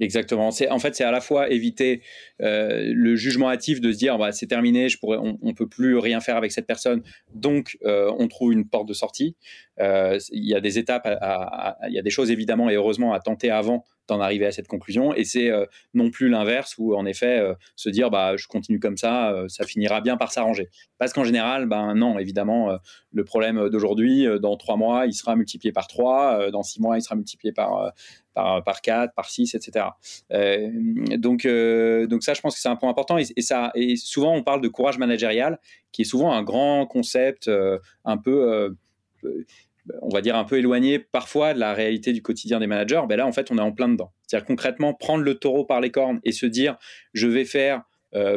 [0.00, 0.50] Exactement.
[0.50, 2.02] C'est en fait c'est à la fois éviter
[2.42, 6.20] euh, le jugement hâtif de se dire bah, c'est terminé, on, ne peut plus rien
[6.20, 7.02] faire avec cette personne,
[7.34, 9.36] donc euh, on trouve une porte de sortie.
[9.80, 11.08] Euh, il y a des étapes,
[11.88, 14.68] il y a des choses évidemment et heureusement à tenter avant d'en arriver à cette
[14.68, 15.14] conclusion.
[15.14, 15.50] Et c'est
[15.94, 17.42] non plus l'inverse où en effet
[17.74, 20.68] se dire bah je continue comme ça, ça finira bien par s'arranger.
[20.98, 22.78] Parce qu'en général, ben non, évidemment,
[23.12, 27.02] le problème d'aujourd'hui, dans trois mois, il sera multiplié par trois, dans six mois, il
[27.02, 27.92] sera multiplié par
[28.36, 29.86] par, par 4, par 6, etc.
[30.30, 30.70] Euh,
[31.16, 33.16] donc, euh, donc ça, je pense que c'est un point important.
[33.18, 35.58] Et, ça, et souvent, on parle de courage managérial,
[35.90, 38.76] qui est souvent un grand concept, euh, un peu
[40.02, 43.16] on va dire un peu éloigné parfois de la réalité du quotidien des managers, ben
[43.16, 44.12] là en fait on est en plein dedans.
[44.26, 46.76] C'est-à-dire concrètement prendre le taureau par les cornes et se dire
[47.12, 47.82] je vais faire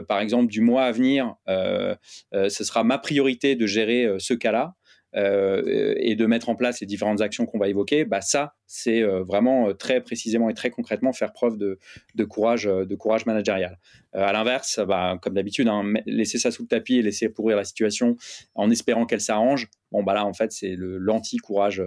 [0.07, 4.75] par exemple du mois à venir, ce sera ma priorité de gérer ce cas-là.
[5.15, 9.01] Euh, et de mettre en place les différentes actions qu'on va évoquer, bah ça, c'est
[9.01, 11.79] euh, vraiment euh, très précisément et très concrètement faire preuve de,
[12.25, 13.79] courage, de courage managérial.
[14.13, 17.63] à l'inverse, bah, comme d'habitude, hein, laisser ça sous le tapis et laisser pourrir la
[17.63, 18.17] situation
[18.53, 21.81] en espérant qu'elle s'arrange, bon, bah là, en fait, c'est l'anti-courage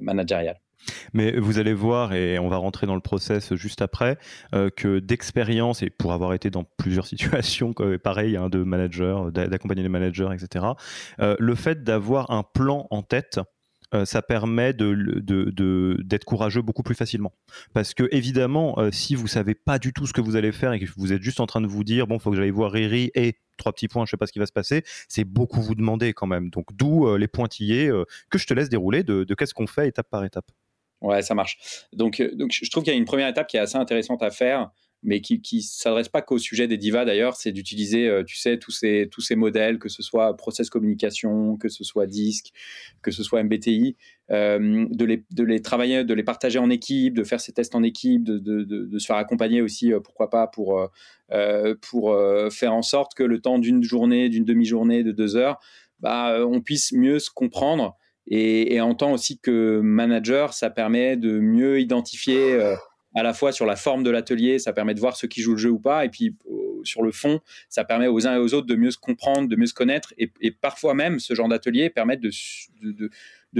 [0.00, 0.56] managérial.
[1.12, 4.18] Mais vous allez voir, et on va rentrer dans le process juste après,
[4.54, 9.82] euh, que d'expérience, et pour avoir été dans plusieurs situations, pareil, hein, de manager, d'accompagner
[9.82, 10.66] les managers, etc.,
[11.20, 13.40] euh, le fait d'avoir un plan en tête,
[13.92, 17.32] euh, ça permet d'être de, courageux beaucoup plus facilement.
[17.74, 20.78] Parce que évidemment, si vous savez pas du tout ce que vous allez faire et
[20.78, 22.70] que vous êtes juste en train de vous dire, bon, il faut que j'aille voir
[22.70, 25.60] Riri et trois petits points, je sais pas ce qui va se passer, c'est beaucoup
[25.60, 26.50] vous demander quand même.
[26.50, 27.90] Donc d'où les pointillés
[28.30, 30.46] que je te laisse dérouler de qu'est-ce qu'on fait étape par étape.
[31.00, 31.58] Ouais, ça marche.
[31.92, 34.22] Donc, euh, donc je trouve qu'il y a une première étape qui est assez intéressante
[34.22, 34.70] à faire.
[35.02, 38.58] mais qui ne s'adresse pas qu'au sujet des divas d'ailleurs, c'est d'utiliser, euh, tu sais,
[38.58, 42.52] tous ces, tous ces modèles, que ce soit process communication, que ce soit disque,
[43.00, 43.96] que ce soit MBTI,
[44.30, 47.74] euh, de, les, de les travailler, de les partager en équipe, de faire ces tests
[47.74, 50.86] en équipe, de, de, se faire accompagner aussi, pourquoi pas, pour,
[51.80, 52.16] pour
[52.50, 55.58] faire en sorte que le temps d'une journée, d'une demi-journée, de deux heures,
[56.00, 57.96] bah, on puisse mieux se comprendre.
[58.30, 62.58] Et, en tant aussi que manager, ça permet de mieux identifier
[63.14, 65.52] à la fois sur la forme de l'atelier, ça permet de voir ceux qui jouent
[65.52, 66.36] le jeu ou pas, et puis
[66.84, 69.56] sur le fond, ça permet aux uns et aux autres de mieux se comprendre, de
[69.56, 72.30] mieux se connaître, et, parfois même ce genre d'atelier permet de,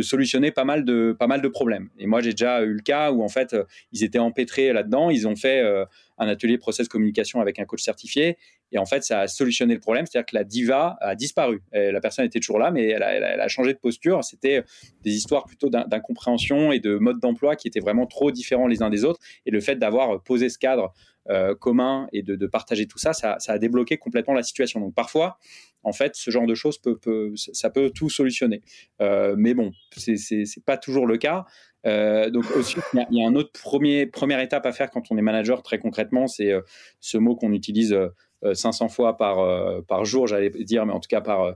[0.02, 1.90] solutionner pas mal de, pas mal de problèmes.
[1.98, 3.56] Et moi, j'ai déjà eu le cas où en fait,
[3.92, 5.84] ils étaient empêtrés là-dedans, ils ont fait euh,
[6.20, 8.36] un atelier process communication avec un coach certifié,
[8.72, 11.60] et en fait, ça a solutionné le problème, c'est-à-dire que la diva a disparu.
[11.72, 14.22] la personne était toujours là, mais elle a, changé de posture.
[14.22, 14.62] C'était
[15.02, 18.90] des histoires plutôt d'incompréhension et de mode d'emploi qui étaient vraiment trop différents les uns
[18.90, 19.18] des autres.
[19.44, 20.94] Et le fait d'avoir posé ce cadre
[21.28, 24.80] euh, commun et de, partager tout ça, ça, a débloqué complètement la situation.
[24.80, 25.38] Donc parfois,
[25.82, 26.98] en fait, ce genre de choses peut,
[27.36, 28.62] ça peut tout solutionner.
[29.00, 31.44] Euh, mais bon, c'est pas toujours le cas.
[31.86, 35.16] Euh, donc ensuite, il y, a un autre premier première étape à faire quand on
[35.16, 36.52] est manager très concrètement, c'est
[37.00, 37.96] ce mot qu'on utilise
[38.52, 41.54] 500 fois par, par jour, j'allais dire, mais en tout cas par,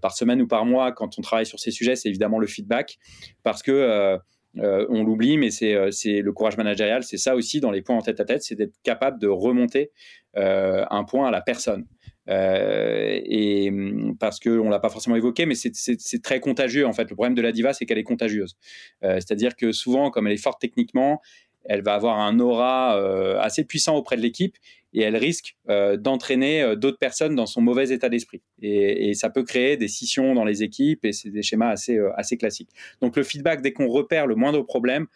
[0.00, 2.98] par semaine ou par mois quand on travaille sur ces sujets, c'est évidemment le feedback.
[3.42, 4.18] Parce que
[4.58, 8.20] on l'oublie, mais c'est le courage managérial, c'est ça aussi dans les points en tête
[8.20, 9.90] à tête, c'est d'être capable de remonter
[10.34, 11.86] un point à la personne.
[12.28, 17.08] Et mmh, parce qu'on l'a pas forcément évoqué, mais c'est très contagieux en fait.
[17.08, 18.56] Le problème de la diva, c'est qu'elle est contagieuse.
[19.02, 21.20] C'est-à-dire que souvent, comme elle est forte techniquement,
[21.68, 22.96] elle va avoir un aura
[23.40, 24.56] assez puissant auprès de l'équipe
[24.96, 28.42] et elle risque euh, d'entraîner euh, d'autres personnes dans son mauvais état d'esprit.
[28.62, 32.38] Et, ça peut créer des scissions dans les équipes et c'est des schémas euh, assez
[32.38, 32.70] classiques.
[33.02, 35.06] Donc le feedback, dès qu'on repère le moindre problème,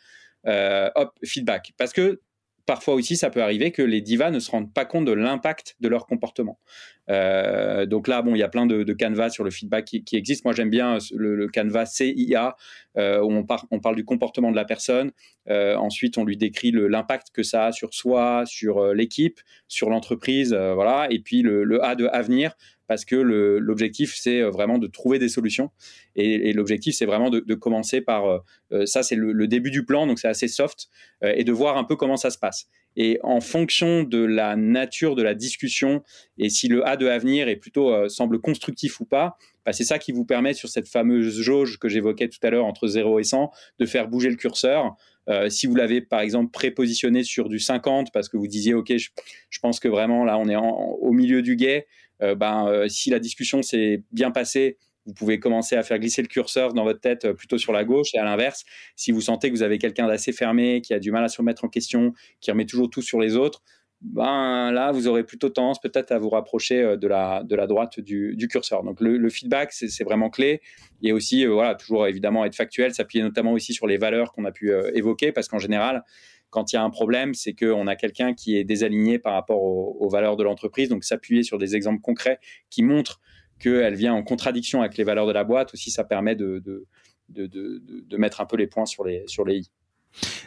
[0.45, 1.73] hop, feedback.
[1.77, 2.21] Parce que
[2.67, 5.77] parfois aussi, ça peut arriver que les divas ne se rendent pas compte de l'impact
[5.81, 6.59] de leur comportement.
[7.11, 10.17] Euh, donc là, bon, il y a plein de, de sur le feedback qui, qui
[10.17, 10.43] existent.
[10.47, 12.57] Moi, j'aime bien le, le, canevas CIA,
[12.97, 15.11] euh, où on, parle du comportement de la personne.
[15.49, 19.91] Euh, ensuite, on lui décrit l'impact que ça a sur soi, sur euh, l'équipe, sur
[19.91, 21.09] l'entreprise, euh, voilà.
[21.11, 22.55] Et puis le, le, A de avenir,
[22.91, 25.71] parce que l'objectif, c'est vraiment de trouver des solutions.
[26.17, 28.43] Et, l'objectif, c'est vraiment de, commencer par
[28.85, 30.89] ça, c'est le, début du plan, donc c'est assez soft,
[31.23, 32.69] et de voir un peu comment ça se passe.
[32.97, 36.03] Et en fonction de la nature de la discussion
[36.39, 39.85] et si le A de avenir est plutôt euh, semble constructif ou pas, bah c'est
[39.85, 43.21] ça qui vous permet sur cette fameuse jauge que j'évoquais tout à l'heure entre 0
[43.21, 44.97] et 100 de faire bouger le curseur.
[45.29, 48.93] Euh, si vous l'avez par exemple prépositionné sur du 50 parce que vous disiez ok
[48.97, 51.87] je, pense que vraiment là on est au milieu du guet, euh,
[52.21, 56.29] ben euh, si la discussion s'est bien passée vous pouvez commencer à faire glisser le
[56.29, 58.65] curseur dans votre tête euh, plutôt sur la gauche et à l'inverse,
[58.97, 61.39] si vous sentez que vous avez quelqu'un d'assez fermé, qui a du mal à se
[61.39, 63.63] remettre en question, qui remet toujours tout sur les autres,
[64.03, 67.67] ben là, vous aurez plutôt tendance peut-être à vous rapprocher euh, de la, de la
[67.67, 68.83] droite du, du curseur.
[68.83, 70.61] Donc le, feedback, c'est vraiment clé.
[71.03, 74.45] Et aussi, euh, voilà, toujours évidemment être factuel, s'appuyer notamment aussi sur les valeurs qu'on
[74.45, 76.05] a pu évoquer, parce qu'en général,
[76.51, 79.63] quand il y a un problème, c'est qu'on a quelqu'un qui est désaligné par rapport
[79.63, 80.89] aux, valeurs de l'entreprise.
[80.89, 83.21] Donc s'appuyer sur des exemples concrets qui montrent
[83.59, 86.87] qu'elle vient en contradiction avec les valeurs de la boîte, aussi ça permet de,
[88.17, 89.71] mettre un peu les points sur les i.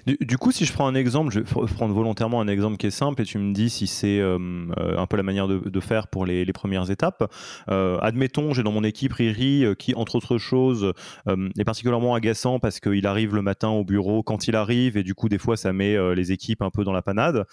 [0.05, 2.91] Du, coup, si je prends un exemple, je vais prendre volontairement un exemple qui est
[2.91, 4.37] simple et tu me dis si c'est euh,
[4.77, 7.31] euh, un peu la manière de, faire pour les, premières étapes.
[7.69, 10.93] Euh, admettons, j'ai dans mon équipe Riri qui, entre autres choses,
[11.27, 15.15] est particulièrement agaçant parce qu'il arrive le matin au bureau quand il arrive et du
[15.15, 17.45] coup, des fois, ça met les équipes un peu dans la panade.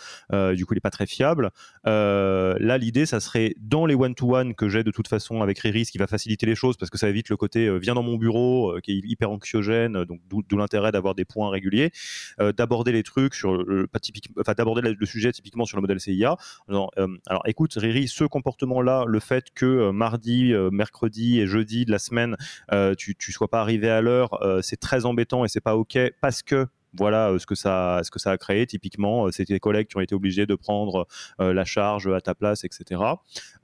[0.55, 1.51] du coup, il n'est pas très fiable.
[1.85, 5.93] là, l'idée, ça serait dans les one-to-one que j'ai de toute façon avec Riri, ce
[5.93, 8.77] qui va faciliter les choses parce que ça évite le côté viens dans mon bureau
[8.83, 11.93] qui est hyper anxiogène, donc d'où l'intérêt d'avoir des points réguliers.
[12.41, 13.99] Euh, d'aborder les trucs sur le, pas
[14.39, 16.37] enfin d'aborder le, sujet typiquement sur le modèle CIA.
[16.69, 21.85] Alors, euh, alors écoute Riri, ce comportement-là, le fait que euh, mardi, mercredi et jeudi
[21.85, 22.37] de la semaine,
[22.97, 26.43] tu tu sois pas arrivé à l'heure, c'est très embêtant et c'est pas ok parce
[26.43, 29.97] que voilà ce que ça ce que ça a créé typiquement c'est tes collègues qui
[29.97, 31.07] ont été obligés de prendre
[31.39, 33.03] la charge à ta place etc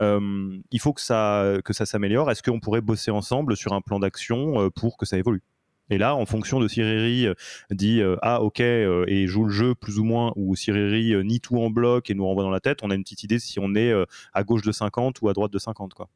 [0.01, 2.31] il faut que ça que ça s'améliore.
[2.31, 5.43] Est-ce qu'on pourrait bosser ensemble sur un plan d'action pour que ça évolue?
[5.91, 7.35] Et là, en fonction de Siriri euh,
[7.71, 11.41] dit euh, ah ok euh, et joue le jeu plus ou moins, ou Siriri nie
[11.41, 13.59] tout en bloc et nous renvoie dans la tête, on a une petite idée si
[13.61, 13.93] on est
[14.33, 16.09] à gauche de 50 ou à droite de 50 quoi.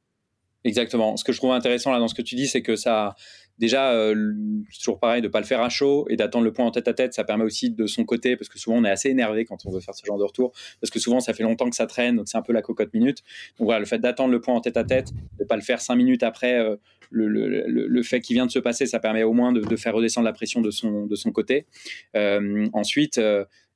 [0.65, 1.17] Exactement.
[1.17, 3.15] Ce que je trouve intéressant là dans ce que tu dis, c'est que ça,
[3.61, 4.33] déjà, euh,
[4.75, 6.95] toujours pareil, de pas le faire à chaud et d'attendre le point en tête à
[6.95, 9.67] tête, ça permet aussi de son côté, parce que souvent on est assez énervé quand
[9.67, 11.87] on veut faire ce genre de retour, parce que souvent ça fait longtemps que ça
[11.87, 13.19] traîne, donc c'est un peu la cocotte minute.
[13.59, 15.81] Donc voilà, le fait d'attendre le point en tête à tête, de pas le faire
[15.81, 16.77] cinq minutes après euh,
[17.11, 20.33] le, fait qui vient de se passer, ça permet au moins de, faire redescendre la
[20.33, 21.67] pression de son, de son côté.
[22.17, 23.21] Euh, ensuite,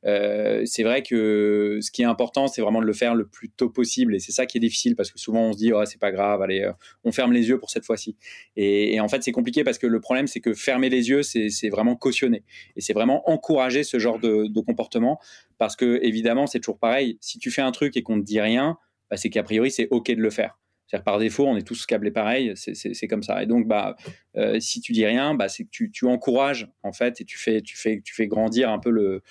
[0.07, 3.51] euh, c'est vrai que ce qui est important, c'est vraiment de le faire le plus
[3.51, 4.15] tôt possible.
[4.15, 6.13] Et c'est ça qui est difficile parce que souvent on se dit, oh, c'est pas
[6.13, 6.71] grave, allez,
[7.05, 8.17] on ferme les yeux pour cette fois-ci.
[8.57, 11.69] Et, en fait, c'est compliqué parce que le problème, c'est que fermer les yeux, c'est
[11.69, 12.43] vraiment cautionner.
[12.77, 15.19] Et c'est vraiment encourager ce genre de, comportement
[15.59, 17.19] parce que, évidemment, c'est toujours pareil.
[17.21, 18.79] Si tu fais un truc et qu'on ne te dit rien,
[19.11, 20.59] bah, c'est qu'a priori, c'est OK de le faire.
[21.03, 23.43] Par défaut, on est tous câblés pareil, c'est comme ça.
[23.43, 23.97] Et donc, bah,
[24.37, 27.61] euh, si tu dis rien, bah, c'est que tu, encourages en fait et tu fais,
[27.63, 29.23] tu fais, tu fais grandir un peu le,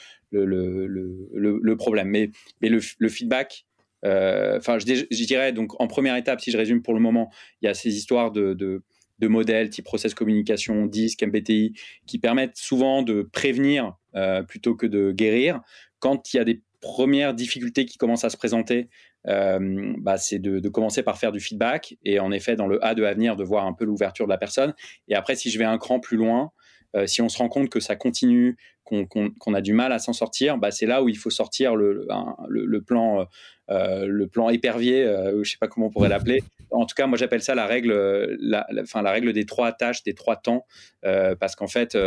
[1.77, 2.07] problème.
[2.09, 3.65] Mais, le, feedback,
[4.05, 7.65] euh, enfin, je, dirais donc en première étape, si je résume pour le moment, il
[7.65, 8.83] y a ces histoires de,
[9.21, 11.73] modèles type process communication, DISC, MBTI,
[12.05, 15.61] qui permettent souvent de prévenir euh, plutôt que de guérir.
[15.99, 18.89] Quand il y a des premières difficultés qui commencent à se présenter,
[19.27, 22.95] euh, bah, c'est de, commencer par faire du feedback et en effet dans le A
[22.95, 24.73] de avenir de voir un peu l'ouverture de la personne.
[25.07, 26.51] Et après, si je vais un cran plus loin,
[26.95, 30.13] euh, si on se rend compte que ça continue, qu'on a du mal à s'en
[30.13, 32.05] sortir, bah, c'est là où il faut sortir le,
[32.47, 33.25] le, plan,
[33.71, 36.43] euh, le plan épervier, je ne sais pas comment on pourrait l'appeler.
[36.69, 37.93] En tout cas, moi j'appelle ça la règle,
[38.39, 40.67] la, la, la, règle des trois tâches, des trois temps,
[41.01, 41.97] parce qu'en fait,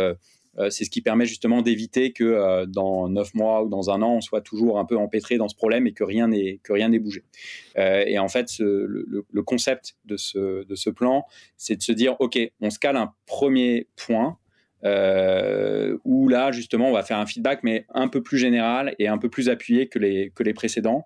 [0.69, 4.15] c'est ce qui permet justement d'éviter que euh, dans neuf mois ou dans un an,
[4.15, 6.89] on soit toujours un peu empêtré dans ce problème et que rien n'est que rien
[6.89, 7.23] n'ait bougé.
[7.77, 11.25] Euh, et en fait, le, concept de ce de ce plan,
[11.57, 14.37] c'est de se dire, ok, on se cale un premier point.
[14.83, 19.17] où là justement on va faire un feedback mais un peu plus général et un
[19.17, 21.05] peu plus appuyé que les, que les précédents,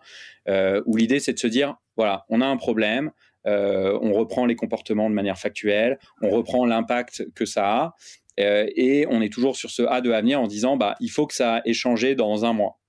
[0.85, 3.11] où l'idée c'est de se dire, voilà, on a un problème,
[3.45, 8.20] on reprend les comportements de manière factuelle, on reprend l'impact que ça a, euh,
[8.75, 11.34] et on est toujours sur ce A de avenir en disant bah, il faut que
[11.34, 12.82] ça ait changé dans un mois.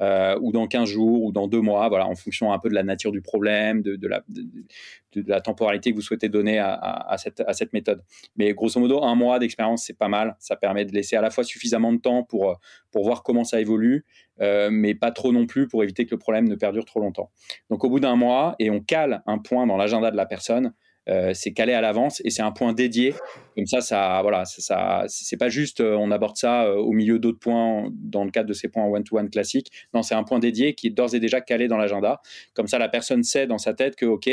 [0.00, 2.74] Euh, ou dans 15 jours, ou dans deux mois, voilà, en fonction un peu de
[2.74, 7.72] la nature du problème, de, la, temporalité que vous souhaitez donner à, cette, à, cette,
[7.72, 8.04] méthode.
[8.36, 10.36] Mais grosso modo, un mois d'expérience, c'est pas mal.
[10.38, 12.60] Ça permet de laisser à la fois suffisamment de temps pour,
[12.92, 14.04] pour voir comment ça évolue,
[14.40, 17.32] euh, mais pas trop non plus pour éviter que le problème ne perdure trop longtemps.
[17.68, 20.74] Donc au bout d'un mois, et on cale un point dans l'agenda de la personne,
[21.08, 23.14] euh, c'est calé à l'avance et c'est un point dédié.
[23.56, 27.18] Comme ça, ça, voilà, ça, c'est pas juste euh, on aborde ça euh, au milieu
[27.18, 29.70] d'autres points dans le cadre de ces points one-to-one classiques.
[29.94, 32.20] Non, c'est un point dédié qui est d'ores et déjà calé dans l'agenda.
[32.54, 34.28] Comme ça, la personne sait dans sa tête que ok,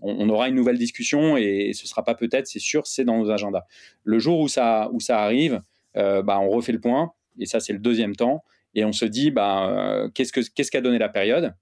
[0.00, 3.30] on, aura une nouvelle discussion et, ce sera pas peut-être, c'est sûr, c'est dans nos
[3.30, 3.64] agendas.
[4.04, 5.60] Le jour où ça, où ça arrive,
[5.94, 8.44] bah, on refait le point et ça, c'est le deuxième temps
[8.74, 11.54] et on se dit bah, qu'est-ce que qu'est-ce qu'a donné la période?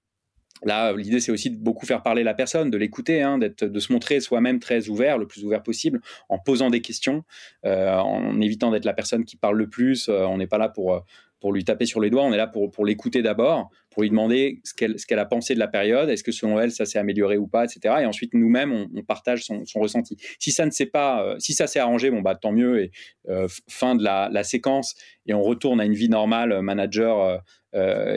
[0.63, 3.93] Là, l'idée, c'est aussi de beaucoup faire parler la personne, de l'écouter, hein, de se
[3.93, 7.23] montrer soi-même très ouvert, le plus ouvert possible, en posant des questions,
[7.65, 10.09] euh, en évitant d'être la personne qui parle le plus.
[10.09, 10.99] Euh, on n'est pas là pour, euh,
[11.39, 14.09] pour lui taper sur les doigts, on est là pour, pour l'écouter d'abord, pour lui
[14.09, 16.85] demander ce qu'elle, ce qu'elle a pensé de la période, est-ce que selon elle, ça
[16.85, 17.95] s'est amélioré ou pas, etc.
[18.01, 20.17] Et ensuite, nous-mêmes, on, partage son, son, ressenti.
[20.39, 22.91] Si ça ne s'est pas, si ça s'est arrangé, bon, bah, tant mieux, et
[23.69, 24.95] fin de la, la, séquence,
[25.27, 27.41] et on retourne à une vie normale, manager,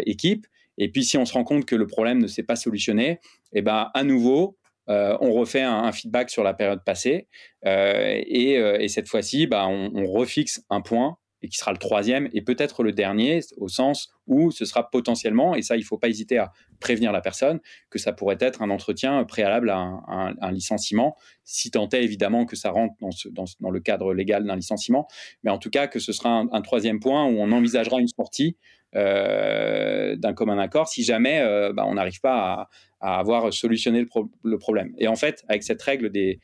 [0.06, 0.46] équipe.
[0.80, 3.20] Et puis, si on se rend compte que le problème ne s'est pas solutionné,
[3.52, 4.56] eh ben, à nouveau,
[4.88, 7.28] euh, on refait un, feedback sur la période passée.
[7.66, 12.28] Euh, euh, et, cette fois-ci, bah, on, refixe un point et qui sera le troisième
[12.32, 15.98] et peut-être le dernier, au sens où ce sera potentiellement, et ça, il ne faut
[15.98, 20.52] pas hésiter à prévenir la personne, que ça pourrait être un entretien préalable à un,
[20.52, 22.94] licenciement, si tant est évidemment que ça rentre
[23.30, 25.08] dans, le cadre légal d'un licenciement,
[25.42, 28.56] mais en tout cas que ce sera un, troisième point où on envisagera une sortie
[28.92, 32.68] d'un commun accord si jamais euh, bah, on n'arrive pas
[33.00, 34.04] à, avoir solutionné
[34.44, 34.92] le, problème.
[34.98, 36.40] Et en fait, avec cette règle des,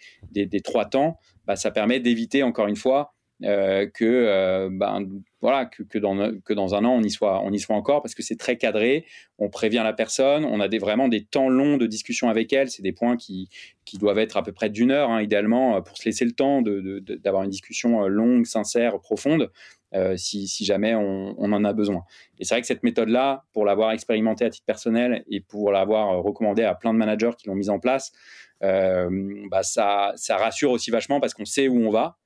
[0.65, 3.13] trois temps, bah, ça permet d'éviter encore une fois
[3.45, 5.07] euh, que, ben,
[5.43, 9.05] voilà, que, dans, un an, on y soit, encore parce que c'est très cadré.
[9.39, 12.71] On prévient la personne, on a des, vraiment des temps longs de discussion avec elle.
[12.71, 13.51] C'est des points qui,
[13.85, 16.63] qui doivent être à peu près d'une heure, hein, idéalement, pour se laisser le temps
[16.63, 19.51] d'avoir une discussion longue, sincère, profonde.
[19.97, 22.03] Euh, si, jamais on, en a besoin.
[22.39, 26.23] Et c'est vrai que cette méthode-là, pour l'avoir expérimentée à titre personnel et pour l'avoir
[26.23, 28.13] recommandée à plein de managers qui l'ont mise en place,
[28.63, 29.09] euh,
[29.51, 32.19] bah ça, rassure aussi vachement parce qu'on sait où on va.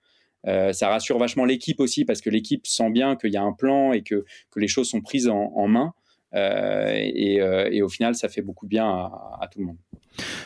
[0.48, 3.52] Euh, ça rassure vachement l'équipe aussi parce que l'équipe sent bien qu'il y a un
[3.52, 4.24] plan et que
[4.56, 5.92] les choses sont prises en, main.
[6.32, 9.78] Et, et, au final, ça fait beaucoup bien à, tout le monde.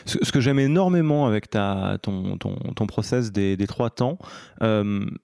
[0.05, 4.17] Ce, que j'aime énormément avec ton, process des, trois temps,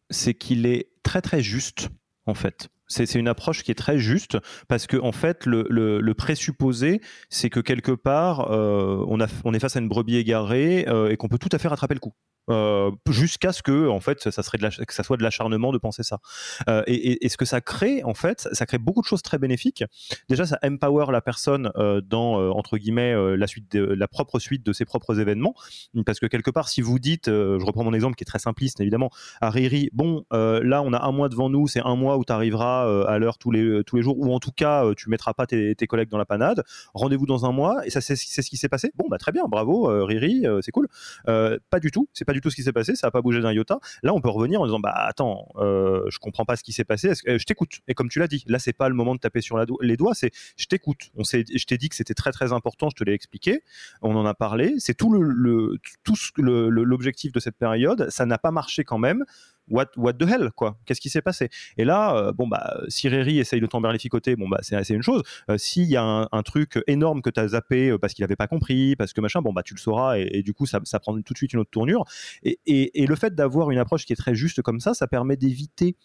[0.10, 1.90] c'est qu'il est très très juste
[2.26, 2.70] en fait.
[2.88, 7.62] C'est une approche qui est très juste parce que en fait le, présupposé c'est que
[7.62, 9.20] quelque part euh, on,
[9.54, 12.02] est face à une brebis égarée euh, et qu'on peut tout à fait rattraper le
[12.02, 12.14] coup.
[12.50, 16.04] Euh, jusqu'à ce que en fait ça serait que ça soit de l'acharnement de penser
[16.04, 16.20] ça.
[16.68, 19.84] Euh, et, ce que ça crée en fait ça crée beaucoup de choses très bénéfiques.
[20.28, 24.66] Déjà ça empower la personne euh, dans entre guillemets la suite de, la propre suite
[24.66, 25.54] de ses propres événements.
[26.06, 28.82] Parce que quelque part si vous dites je reprends mon exemple qui est très simpliste
[28.82, 32.26] évidemment à Riri bon là on a un mois devant nous c'est un mois où
[32.26, 35.34] tu arriveras à l'heure tous les tous les jours ou en tout cas tu mettras
[35.34, 36.64] pas tes, tes collègues dans la panade.
[36.94, 38.92] Rendez-vous dans un mois et ça c'est ce qui s'est passé.
[38.96, 40.88] Bon bah très bien bravo Riri c'est cool.
[41.26, 42.10] Pas du tout.
[42.14, 43.80] C'est pas du tout ce qui s'est passé, ça n'a pas bougé d'un iota.
[44.04, 46.86] Là, on peut revenir en disant bah attends, euh, je comprends pas ce qui s'est
[46.86, 47.12] passé.
[47.26, 47.82] je t'écoute.
[47.90, 50.14] Et comme tu l'as dit, là c'est pas le moment de taper sur les doigts,
[50.14, 51.10] c'est je t'écoute.
[51.18, 53.64] On je t'ai dit que c'était très très important, je te l'ai expliqué,
[54.02, 54.76] on en a parlé.
[54.78, 58.08] C'est tout le, tout l'objectif de cette période.
[58.10, 59.26] Ça n'a pas marché quand même
[59.72, 61.50] what, the hell, quoi Qu'est-ce qui s'est passé?
[61.78, 65.24] Et là, euh, bon, bah, si Riri essaye de t'emberlificoter, bon, bah, c'est une chose.
[65.50, 68.36] Euh, s'il y a un, truc énorme que tu as zappé euh, parce qu'il n'avait
[68.36, 71.00] pas compris, parce que machin, bon, bah, tu le sauras et, du coup, ça, ça,
[71.00, 72.04] prend tout de suite une autre tournure.
[72.44, 75.96] Et le fait d'avoir une approche qui est très juste comme ça, ça permet d'éviter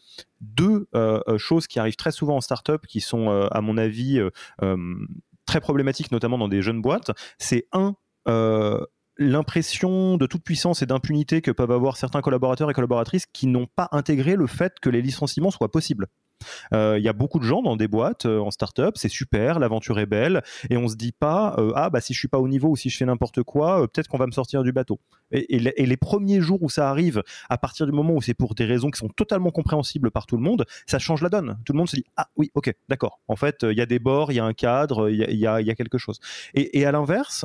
[0.41, 0.89] deux
[1.39, 4.21] choses qui arrivent très souvent en startup, qui sont, à mon avis,
[5.47, 7.11] très problématiques, notamment dans des jeunes boîtes.
[7.39, 7.97] C'est un,
[9.19, 13.67] l'impression de toute puissance et d'impunité que peuvent avoir certains collaborateurs et collaboratrices qui n'ont
[13.67, 16.09] pas intégré le fait que les licenciements soient possibles.
[16.73, 19.59] Euh, il y a beaucoup de gens dans des boîtes, euh, en start-up, c'est super,
[19.59, 22.39] l'aventure est belle, et on se dit pas, euh, ah bah si je suis pas
[22.39, 25.01] au niveau ou si je fais n'importe quoi, peut-être qu'on va me sortir du bateau.
[25.33, 28.65] Et, les premiers jours où ça arrive, à partir du moment où c'est pour des
[28.65, 31.59] raisons qui sont totalement compréhensibles par tout le monde, ça change la donne.
[31.65, 33.21] Tout le monde se dit, ah oui, ok, d'accord.
[33.29, 35.61] En fait, il y a des bords, il y a un cadre, il y a,
[35.61, 36.21] y a, quelque chose.
[36.55, 37.45] Et à l'inverse,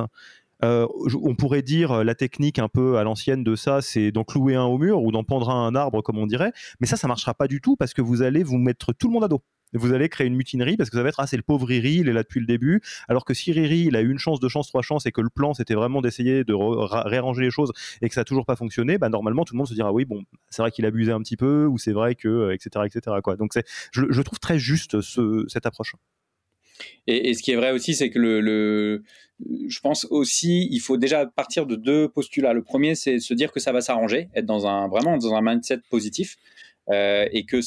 [0.64, 0.88] euh,
[1.22, 4.56] on pourrait dire euh, la technique un peu à l'ancienne de ça, c'est d'en clouer
[4.56, 6.52] un au mur ou d'en pendre un arbre, comme on dirait.
[6.80, 9.14] Mais ça, ça marchera pas du tout parce que vous allez vous mettre tout le
[9.14, 9.42] monde à dos.
[9.74, 11.96] Vous allez créer une mutinerie parce que ça va être ah c'est le pauvre Riri
[11.96, 12.82] il est là depuis le début.
[13.08, 15.22] Alors que si Riri il a eu une chance deux chances trois chances et que
[15.22, 18.58] le plan c'était vraiment d'essayer de réarranger les choses et que ça a toujours pas
[18.58, 21.14] fonctionné bah normalement tout le monde se dira oui bon c'est vrai qu'il a abusé
[21.14, 23.38] un petit peu ou c'est vrai que etc euh, etc quoi.
[23.38, 25.96] Donc c'est je, trouve très juste ce, cette approche
[27.08, 29.04] et, ce qui est vrai aussi, c'est que le,
[29.68, 32.54] je pense aussi, il faut déjà partir de deux postulats.
[32.54, 35.42] Le premier, c'est se dire que ça va s'arranger, être dans un vraiment dans un
[35.42, 36.38] mindset positif.
[36.90, 37.60] Euh, et que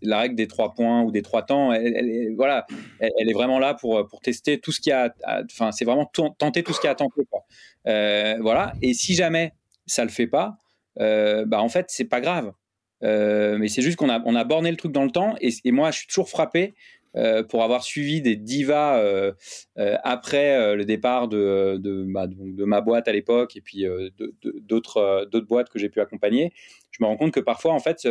[0.00, 2.66] la règle des trois points ou des trois temps, elle, voilà,
[3.00, 5.12] elle, est vraiment là pour, pour tester tout ce qui a,
[5.44, 7.22] enfin, c'est vraiment tenter tout ce qui a tenté.
[7.28, 7.44] Quoi.
[7.88, 8.74] Euh, voilà.
[8.80, 9.52] Et si jamais
[9.86, 10.56] ça le fait pas,
[11.00, 12.52] euh, bah en fait, c'est pas grave.
[13.02, 15.34] mais c'est juste qu'on a, on a borné le truc dans le temps.
[15.40, 16.74] Et moi, je suis toujours frappé
[17.14, 19.32] euh, pour avoir suivi des divas euh,
[19.78, 21.78] euh, après le départ de,
[22.64, 23.84] ma, boîte à l'époque et puis
[24.62, 26.52] d'autres d'autres boîtes que j'ai pu accompagner,
[26.90, 28.08] je me rends compte que parfois, en fait,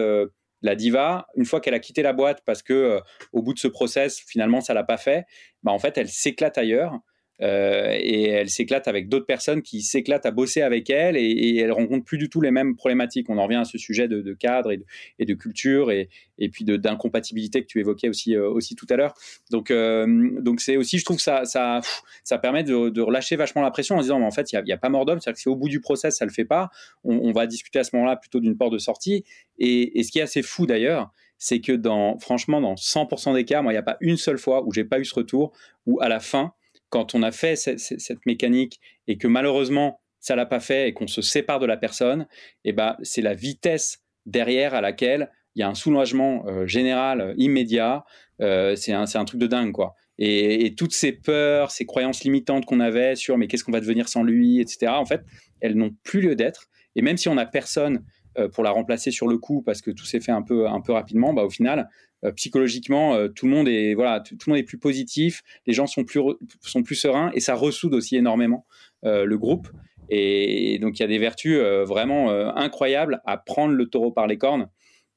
[0.61, 2.99] la diva, une fois qu'elle a quitté la boîte parce que
[3.33, 5.25] au bout de ce process, finalement, ça l'a pas fait,
[5.63, 6.93] bah, en fait, elle s'éclate ailleurs.
[7.41, 11.57] Euh, et elle s'éclate avec d'autres personnes qui s'éclatent à bosser avec elle et, et,
[11.59, 13.29] elle rencontre plus du tout les mêmes problématiques.
[13.29, 17.61] On en revient à ce sujet de, cadre et de, culture et, et puis d'incompatibilité
[17.61, 19.13] que tu évoquais aussi, euh, aussi tout à l'heure.
[19.49, 21.81] Donc, euh, donc c'est aussi, je trouve que ça, ça,
[22.23, 24.77] ça permet de, relâcher vachement la pression en disant, mais en fait, il n'y a,
[24.77, 25.19] pas mort d'homme.
[25.19, 26.69] C'est-à-dire que si au bout du process, ça le fait pas,
[27.03, 29.23] on, va discuter à ce moment-là plutôt d'une porte de sortie.
[29.57, 33.45] Et, et ce qui est assez fou d'ailleurs, c'est que dans, franchement, dans 100% des
[33.45, 35.53] cas, moi, il n'y a pas une seule fois où j'ai pas eu ce retour,
[35.87, 36.53] où à la fin,
[36.91, 41.07] quand on a fait cette, mécanique et que malheureusement ça l'a pas fait et qu'on
[41.07, 42.27] se sépare de la personne,
[42.63, 46.67] et eh ben c'est la vitesse derrière à laquelle il y a un soulagement euh,
[46.67, 48.05] général euh, immédiat.
[48.41, 49.95] Euh, c'est un, truc de dingue quoi.
[50.19, 54.07] Et, toutes ces peurs, ces croyances limitantes qu'on avait sur mais qu'est-ce qu'on va devenir
[54.07, 54.91] sans lui, etc.
[54.95, 55.21] En fait,
[55.61, 56.67] elles n'ont plus lieu d'être.
[56.95, 58.03] Et même si on n'a personne
[58.53, 60.93] pour la remplacer sur le coup parce que tout s'est fait un peu un peu
[60.93, 61.89] rapidement, bah au final
[62.29, 65.87] psychologiquement, euh, tout le monde est voilà, tout, le monde est plus positif, les gens
[65.87, 66.21] sont plus
[66.61, 68.65] sont plus sereins et ça ressoude aussi énormément
[69.05, 69.69] euh, le groupe.
[70.09, 74.37] Et donc il y a des vertus vraiment incroyables à prendre le taureau par les
[74.37, 74.67] cornes.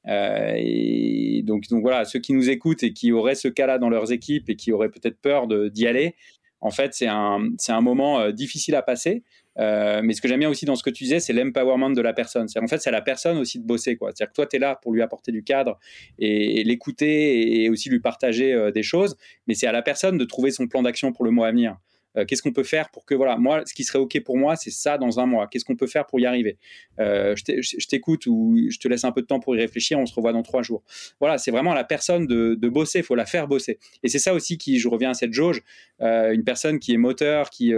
[0.07, 4.49] et donc, voilà, ceux qui nous écoutent et qui auraient ce cas-là dans leurs équipes
[4.49, 6.15] et qui auraient peut-être peur d'y aller,
[6.61, 9.23] en fait, c'est un, c'est un moment difficile à passer.
[9.57, 12.01] Euh, mais ce que j'aime bien aussi dans ce que tu disais, c'est l'empowerment de
[12.01, 12.47] la personne.
[12.61, 13.97] En fait, c'est à la personne aussi de bosser.
[13.99, 15.79] C'est-à-dire que toi, tu es là pour lui apporter du cadre
[16.19, 19.15] et, l'écouter et, aussi lui partager euh, des choses,
[19.47, 21.77] mais c'est à la personne de trouver son plan d'action pour le mois à venir.
[22.17, 24.55] Euh, qu'est-ce qu'on peut faire pour que voilà moi ce qui serait ok pour moi
[24.55, 26.57] c'est ça dans un mois qu'est-ce qu'on peut faire pour y arriver?
[26.97, 30.13] Je t'écoute ou je te laisse un peu de temps pour y réfléchir on se
[30.13, 30.81] revoit dans trois jours
[31.19, 34.19] voilà c'est vraiment à la personne de, bosser il faut la faire bosser et c'est
[34.19, 35.61] ça aussi qui je reviens à cette jauge
[35.99, 37.73] une personne qui est moteur qui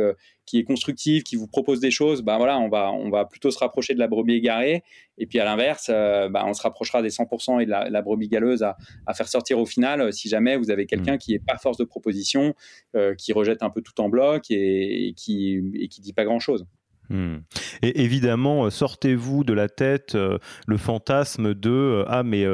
[0.47, 3.51] qui est constructive, qui vous propose des choses, ben voilà, on va, on va plutôt
[3.51, 4.83] se rapprocher de la brebis égarée.
[5.19, 8.63] Et puis à l'inverse, ben on se rapprochera des 100% et de la, brebis galeuse
[8.63, 11.19] à, à, faire sortir au final si jamais vous avez quelqu'un mmh.
[11.19, 12.55] qui est pas force de proposition,
[13.17, 16.39] qui rejette un peu tout en bloc et, et qui, et qui dit pas grand
[17.09, 17.37] Hmm.
[17.81, 22.45] Et évidemment, euh, sortez-vous de la tête euh, le fantasme de euh, ah mais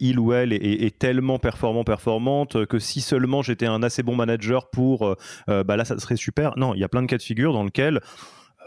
[0.00, 4.70] il ou elle est, tellement performant performante que si seulement j'étais un assez bon manager
[4.70, 5.16] pour
[5.48, 6.56] bah là ça serait super.
[6.56, 8.00] Non, il y a plein de cas de figure dans lesquels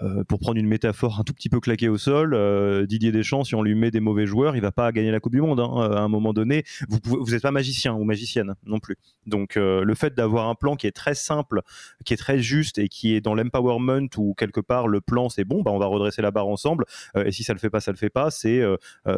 [0.04, 3.44] euh, pour prendre une métaphore un tout petit peu claquée au sol, euh, Didier Deschamps,
[3.44, 5.60] si on lui met des mauvais joueurs, il va pas gagner la Coupe du Monde.
[5.60, 8.98] Hein, euh, à un moment donné, vous n'êtes vous pas magicien ou magicienne non plus.
[9.26, 11.62] Donc le fait d'avoir un plan qui est très simple,
[12.06, 15.44] qui est très juste et qui est dans l'empowerment où quelque part le plan c'est
[15.44, 16.86] bon, bah on va redresser la barre ensemble.
[17.16, 18.32] et si ça le fait pas, ça le fait pas.
[18.32, 18.62] C'est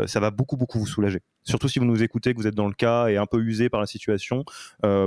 [0.05, 1.21] ça va beaucoup beaucoup vous soulager.
[1.49, 3.69] Surtout si vous nous écoutez, que vous êtes dans le cas et un peu usé
[3.69, 4.43] par la situation,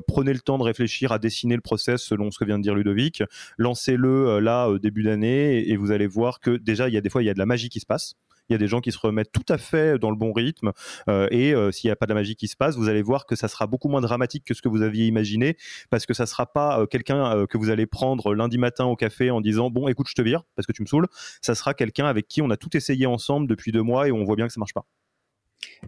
[0.07, 2.75] prenez le temps de réfléchir à dessiner le process selon ce que vient de dire
[2.75, 3.23] Ludovic.
[3.59, 7.23] Lancez-le là début d'année et, vous allez voir que déjà, il y a des fois,
[7.23, 8.15] il y a de la magie qui se passe.
[8.49, 10.73] Il y a des gens qui se remettent tout à fait dans le bon rythme.
[11.09, 13.03] Euh, et euh, s'il n'y a pas de la magie qui se passe, vous allez
[13.03, 15.57] voir que ça sera beaucoup moins dramatique que ce que vous aviez imaginé,
[15.91, 19.31] parce que ça sera pas euh, quelqu'un que vous allez prendre lundi matin au café
[19.31, 21.07] en disant bon, écoute, je te vire parce que tu me saoules.
[21.41, 24.25] Ça sera quelqu'un avec qui on a tout essayé ensemble depuis deux mois et on
[24.25, 24.85] voit bien que ça marche pas.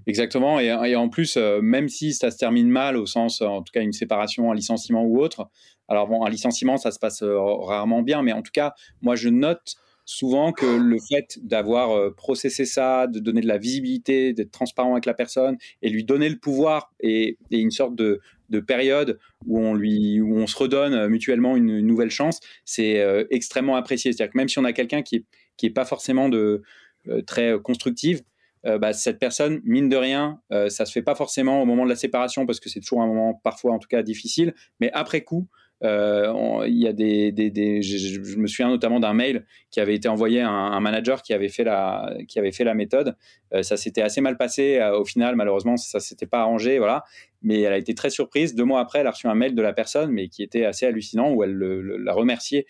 [0.06, 0.60] Exactement.
[0.60, 3.92] Et, en plus, même si ça se termine mal, au sens, en tout cas, une
[3.92, 5.48] séparation, un licenciement ou autre.
[5.88, 9.28] Alors bon, un licenciement, ça se passe rarement bien, mais en tout cas, moi, je
[9.28, 14.50] note souvent que le fait d'avoir euh, processé ça, de donner de la visibilité, d'être
[14.50, 18.20] transparent avec la personne et lui donner le pouvoir et, une sorte de,
[18.68, 24.12] période où on, se redonne mutuellement une, nouvelle chance, c'est euh, extrêmement apprécié.
[24.12, 25.24] C'est-à-dire que même si on a quelqu'un qui n'est
[25.56, 26.62] qui est pas forcément de,
[27.08, 28.22] euh, très constructive,
[28.64, 31.96] bah, cette personne, mine de rien, ça se fait pas forcément au moment de la
[31.96, 35.48] séparation parce que c'est toujours un moment parfois en tout cas difficile, mais après coup,
[35.82, 40.08] euh, il y a des, des, je, me souviens notamment d'un mail qui avait été
[40.08, 43.16] envoyé à un, manager qui avait fait la, qui avait fait la méthode.
[43.52, 44.78] Euh, ça s'était assez mal passé.
[44.78, 46.78] Euh, au final, malheureusement, ça s'était pas arrangé.
[46.78, 47.04] Voilà
[47.44, 48.54] mais elle a été très surprise.
[48.54, 50.86] Deux mois après, elle a reçu un mail de la personne, mais qui était assez
[50.86, 52.66] hallucinant, où elle la remerciait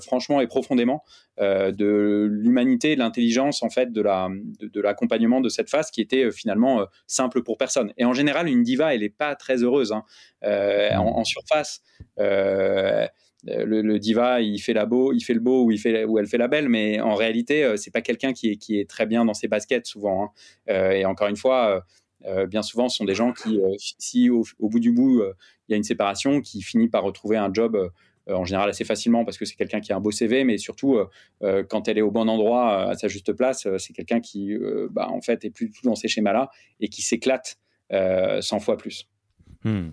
[0.00, 1.02] franchement et profondément
[1.38, 4.28] de l'humanité de l'intelligence en fait de la
[4.60, 7.92] de, l'accompagnement de cette phase qui était finalement simple pour personne.
[7.98, 10.04] Et en général, une diva, elle n'est pas très heureuse hein.
[10.42, 11.82] en, surface.
[13.46, 16.68] Le, diva, il fait la beau, il fait le beau ou elle fait la belle,
[16.68, 19.86] mais en réalité, c'est pas quelqu'un qui est, qui est très bien dans ses baskets
[19.86, 20.32] souvent.
[20.68, 20.92] Hein.
[20.92, 21.84] et encore une fois,
[22.48, 23.60] bien souvent, ce sont des gens qui,
[23.98, 25.22] si au, bout du bout,
[25.68, 27.90] il y a une séparation, qui finit par retrouver un job
[28.28, 30.98] en général assez facilement parce que c'est quelqu'un qui a un beau CV, mais surtout
[31.68, 34.56] quand elle est au bon endroit, à sa juste place, c'est quelqu'un qui,
[34.90, 36.50] bah, en fait, est plus dans ces schémas-là
[36.80, 37.58] et qui s'éclate
[37.90, 39.06] 100 fois plus.
[39.64, 39.92] Hmm.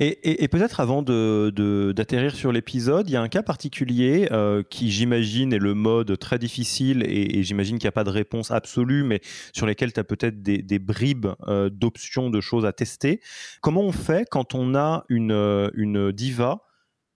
[0.00, 5.52] Et, peut-être avant d'atterrir sur l'épisode, il y a un cas particulier euh, qui, j'imagine,
[5.52, 9.20] est le mode très difficile et, j'imagine qu'il n'y a pas de réponse absolue, mais
[9.52, 13.20] sur lesquels tu as peut-être des, bribes euh, d'options, de choses à tester.
[13.60, 16.62] Comment on fait quand on a une, une diva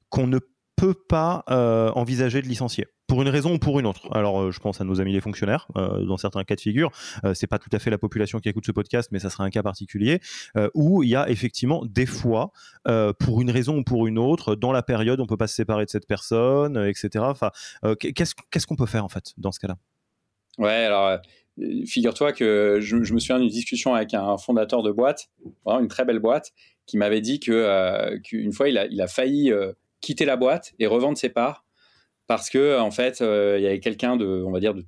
[0.08, 0.38] qu'on ne
[0.76, 2.86] peut pas euh, envisager de licencier?
[3.06, 4.08] Pour une raison ou pour une autre.
[4.12, 6.90] Alors, euh, je pense à nos amis les fonctionnaires, euh, dans certains cas de figure.
[7.24, 9.44] Euh, c'est pas tout à fait la population qui écoute ce podcast, mais ça serait
[9.44, 10.20] un cas particulier
[10.74, 12.52] où il y a effectivement des fois,
[13.18, 15.84] pour une raison ou pour une autre, dans la période, on peut pas se séparer
[15.84, 17.24] de cette personne, etc.
[17.28, 17.50] Enfin,
[17.98, 19.76] qu'est-ce qu'on peut faire en fait dans ce cas-là?
[20.58, 21.18] Ouais, alors
[21.86, 25.28] figure-toi que je, me souviens d'une discussion avec un fondateur de boîte,
[25.64, 26.52] vraiment une très belle boîte,
[26.86, 29.52] qui m'avait dit que qu'une fois il a, il a failli
[30.00, 31.65] quitter la boîte et revendre ses parts
[32.26, 34.84] parce que en fait, euh, il y avait quelqu'un de, on va dire, de,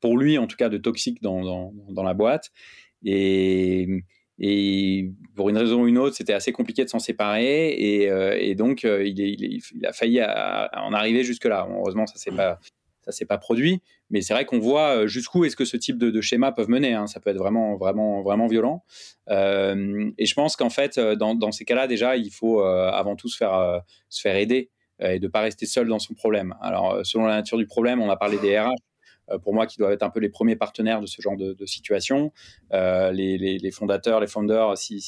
[0.00, 2.50] pour lui en tout cas, de toxique dans, dans, dans la boîte.
[3.04, 3.88] Et,
[4.38, 7.70] et, pour une raison ou une autre, c'était assez compliqué de s'en séparer.
[7.70, 11.68] Et, euh, et donc, euh, il, il, a failli en arriver jusque-là.
[11.70, 12.58] heureusement, ça s'est pas
[13.28, 16.52] pas produit, mais c'est vrai qu'on voit jusqu'où est-ce que ce type de, de schéma
[16.52, 16.94] peuvent mener.
[16.94, 17.08] Hein.
[17.08, 18.84] Ça peut être vraiment, vraiment, vraiment violent.
[19.30, 23.28] Euh, et je pense qu'en fait, dans, dans ces cas-là, déjà, il faut avant tout
[23.28, 24.70] se faire, se faire aider.
[25.02, 26.54] Euh, et de ne pas rester seul dans son problème.
[26.60, 28.74] Alors, euh, selon la nature du problème, on a parlé des RH
[29.30, 31.66] euh, pour moi qui doivent être un peu les premiers partenaires de ce genre de,
[31.66, 32.32] situation,
[32.72, 35.00] les, fondateurs, les founders, si,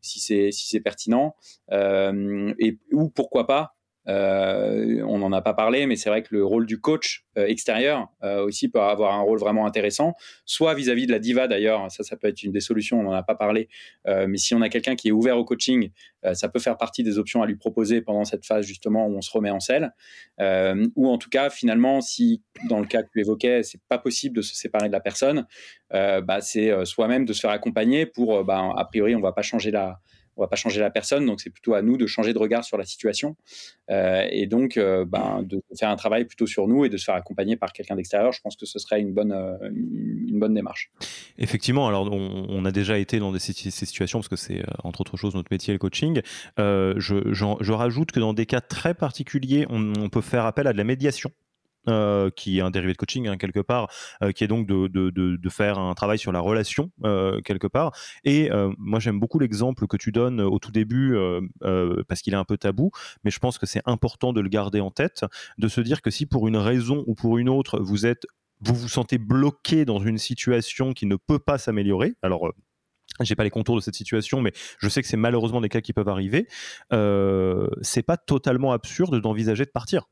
[0.00, 1.34] c'est pertinent,
[1.70, 3.75] et ou pourquoi pas
[4.08, 7.46] euh, on n'en a pas parlé, mais c'est vrai que le rôle du coach euh,
[7.46, 11.90] extérieur euh, aussi peut avoir un rôle vraiment intéressant, soit vis-à-vis de la diva d'ailleurs,
[11.90, 13.68] ça, ça peut être une des solutions, on n'en a pas parlé,
[14.06, 15.90] mais si on a quelqu'un qui est ouvert au coaching,
[16.34, 19.20] ça peut faire partie des options à lui proposer pendant cette phase justement où on
[19.20, 19.92] se remet en selle,
[20.40, 24.36] ou en tout cas finalement si dans le cas que tu évoquais, c'est pas possible
[24.36, 25.46] de se séparer de la personne,
[25.90, 29.70] bah, c'est soi-même de se faire accompagner pour, bah, a priori on va pas changer
[29.70, 30.00] la
[30.36, 32.64] on va pas changer la personne, donc c'est plutôt à nous de changer de regard
[32.64, 33.36] sur la situation
[33.90, 37.04] euh, et donc euh, ben, de faire un travail plutôt sur nous et de se
[37.04, 38.32] faire accompagner par quelqu'un d'extérieur.
[38.32, 40.90] Je pense que ce serait une bonne, euh, une bonne démarche.
[41.38, 45.34] Effectivement, alors on, a déjà été dans ces, situations parce que c'est entre autres choses
[45.34, 46.20] notre métier le coaching.
[46.56, 50.84] je, rajoute que dans des cas très particuliers, on peut faire appel à de la
[50.84, 51.30] médiation
[52.36, 53.88] qui est un dérivé de coaching hein, quelque part,
[54.34, 56.90] qui est donc de, de, de, faire un travail sur la relation
[57.44, 57.92] quelque part.
[58.24, 61.16] Et moi j'aime beaucoup l'exemple que tu donnes au tout début
[62.08, 62.90] parce qu'il est un peu tabou,
[63.24, 65.24] mais je pense que c'est important de le garder en tête,
[65.58, 68.26] de se dire que si pour une raison ou pour une autre vous êtes
[68.60, 72.14] vous vous sentez bloqué dans une situation qui ne peut pas s'améliorer.
[72.22, 72.52] Alors,
[73.20, 75.80] j'ai pas les contours de cette situation, mais je sais que c'est malheureusement des cas
[75.80, 76.48] qui peuvent arriver.
[76.92, 80.08] Euh, c'est pas totalement absurde d'envisager de partir.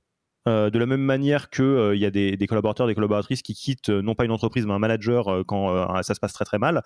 [0.46, 3.88] Euh, de la même manière qu'il euh, y a des, collaborateurs, des collaboratrices qui quittent
[3.88, 6.82] euh, non pas une entreprise mais un manager quand ça se passe très très mal.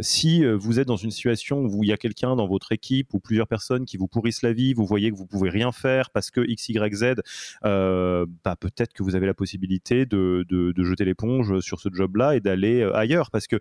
[0.00, 3.20] si vous êtes dans une situation où il y a quelqu'un dans votre équipe ou
[3.20, 6.30] plusieurs personnes qui vous pourrissent la vie, vous voyez que vous pouvez rien faire parce
[6.30, 7.14] que X, Y, Z,
[7.62, 12.40] bah, peut-être que vous avez la possibilité de, de jeter l'éponge sur ce job-là et
[12.40, 13.58] d'aller ailleurs parce que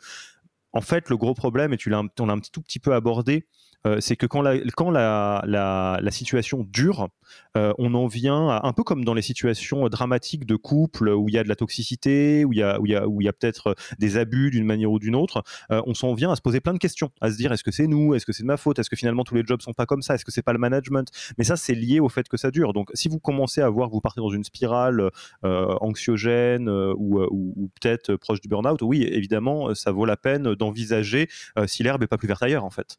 [0.73, 3.45] en fait, le gros problème, et tu l'as, un tout petit peu abordé,
[3.87, 7.09] euh, c'est que quand, la, situation dure,
[7.57, 11.35] euh, on en vient un peu comme dans les situations dramatiques de couple où il
[11.35, 14.99] y a de la toxicité, où il y a, peut-être des abus d'une manière ou
[14.99, 17.51] d'une autre, euh, on s'en vient à se poser plein de questions, à se dire
[17.51, 19.43] est-ce que c'est nous, est-ce que c'est de ma faute, est-ce que finalement tous les
[19.45, 21.09] jobs sont pas comme ça, est-ce que c'est pas le management?
[21.37, 22.73] Mais ça, c'est lié au fait que ça dure.
[22.73, 25.09] Donc, si vous commencez à voir que vous partez dans une spirale
[25.43, 31.29] anxiogène ou, ou, peut-être proche du burn-out, oui, évidemment, ça vaut la peine d'envisager
[31.65, 32.97] si l'herbe est pas plus verte ailleurs, en fait.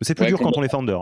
[0.00, 0.98] C'est plus dur quand on est founder.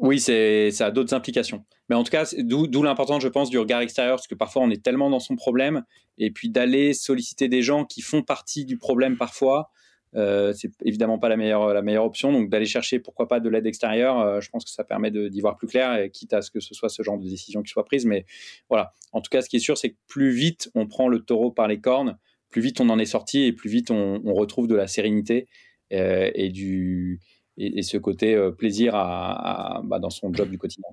[0.00, 1.64] Oui, c'est, ça a d'autres implications.
[1.88, 4.70] Mais en tout cas, d'où, l'importance, je pense, du regard extérieur, parce que parfois on
[4.70, 5.84] est tellement dans son problème,
[6.18, 9.70] et puis d'aller solliciter des gens qui font partie du problème parfois,
[10.14, 12.32] euh, c'est évidemment pas la meilleure, la meilleure option.
[12.32, 15.40] Donc d'aller chercher, pourquoi pas, de l'aide extérieure, euh, je pense que ça permet d'y
[15.40, 17.70] voir plus clair, et quitte à ce que ce soit ce genre de décision qui
[17.70, 18.04] soit prise.
[18.04, 18.26] Mais
[18.68, 21.20] voilà, en tout cas, ce qui est sûr, c'est que plus vite on prend le
[21.20, 22.18] taureau par les cornes,
[22.50, 25.46] plus vite on en est sorti, et plus vite on, retrouve de la sérénité
[25.92, 27.20] euh, et du
[27.58, 30.88] et, ce côté euh, plaisir à, bah, dans son job du quotidien.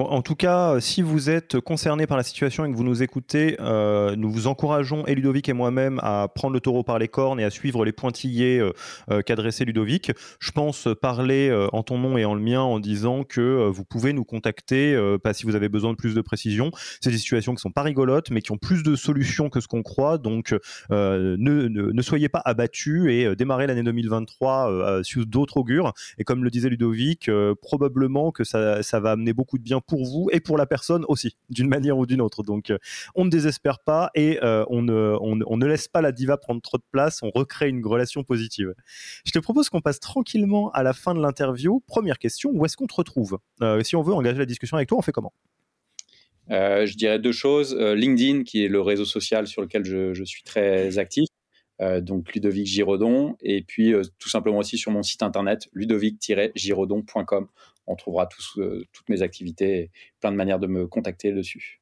[0.00, 3.02] En tout cas, euh, si vous êtes concerné par la situation et que vous nous
[3.02, 7.08] écoutez, euh, nous vous encourageons, et Ludovic et moi-même, à prendre le taureau par les
[7.08, 8.60] cornes et à suivre les pointillés
[9.10, 10.12] euh, qu'a dressé Ludovic.
[10.40, 14.12] Je pense parler en ton nom et en le mien en disant que vous pouvez
[14.12, 14.98] nous contacter
[15.32, 16.70] si vous avez besoin de plus de précision.
[17.00, 19.68] C'est des situations qui sont pas rigolotes, mais qui ont plus de solutions que ce
[19.68, 20.18] qu'on croit.
[20.18, 20.54] Donc,
[20.90, 25.92] ne, ne, soyez pas abattus et démarrez l'année 2023 sur d'autres augures.
[26.18, 27.30] Et comme le disait Ludovic,
[27.62, 31.04] probablement que ça, ça va amener beaucoup de bien pour vous et pour la personne
[31.08, 32.44] aussi, d'une manière ou d'une autre.
[32.44, 32.78] Donc, euh,
[33.16, 36.84] on ne désespère pas et euh, on, ne, laisse pas la diva prendre trop de
[36.92, 38.74] place, on recrée une relation positive.
[39.24, 41.82] Je te propose qu'on passe tranquillement à la fin de l'interview.
[41.86, 43.38] Première question, où est-ce qu'on te retrouve?
[43.62, 45.32] Euh, Si on veut engager la discussion avec toi, on fait comment?
[46.50, 47.74] Je dirais deux choses.
[47.74, 51.28] LinkedIn, qui est le réseau social sur lequel je, je suis très actif.
[52.00, 57.48] donc Ludovic Giraudon, et puis tout simplement aussi sur mon site internet ludovic-giraudon.com
[57.88, 61.80] on trouvera tous, euh, toutes mes activités et plein de manières de me contacter dessus.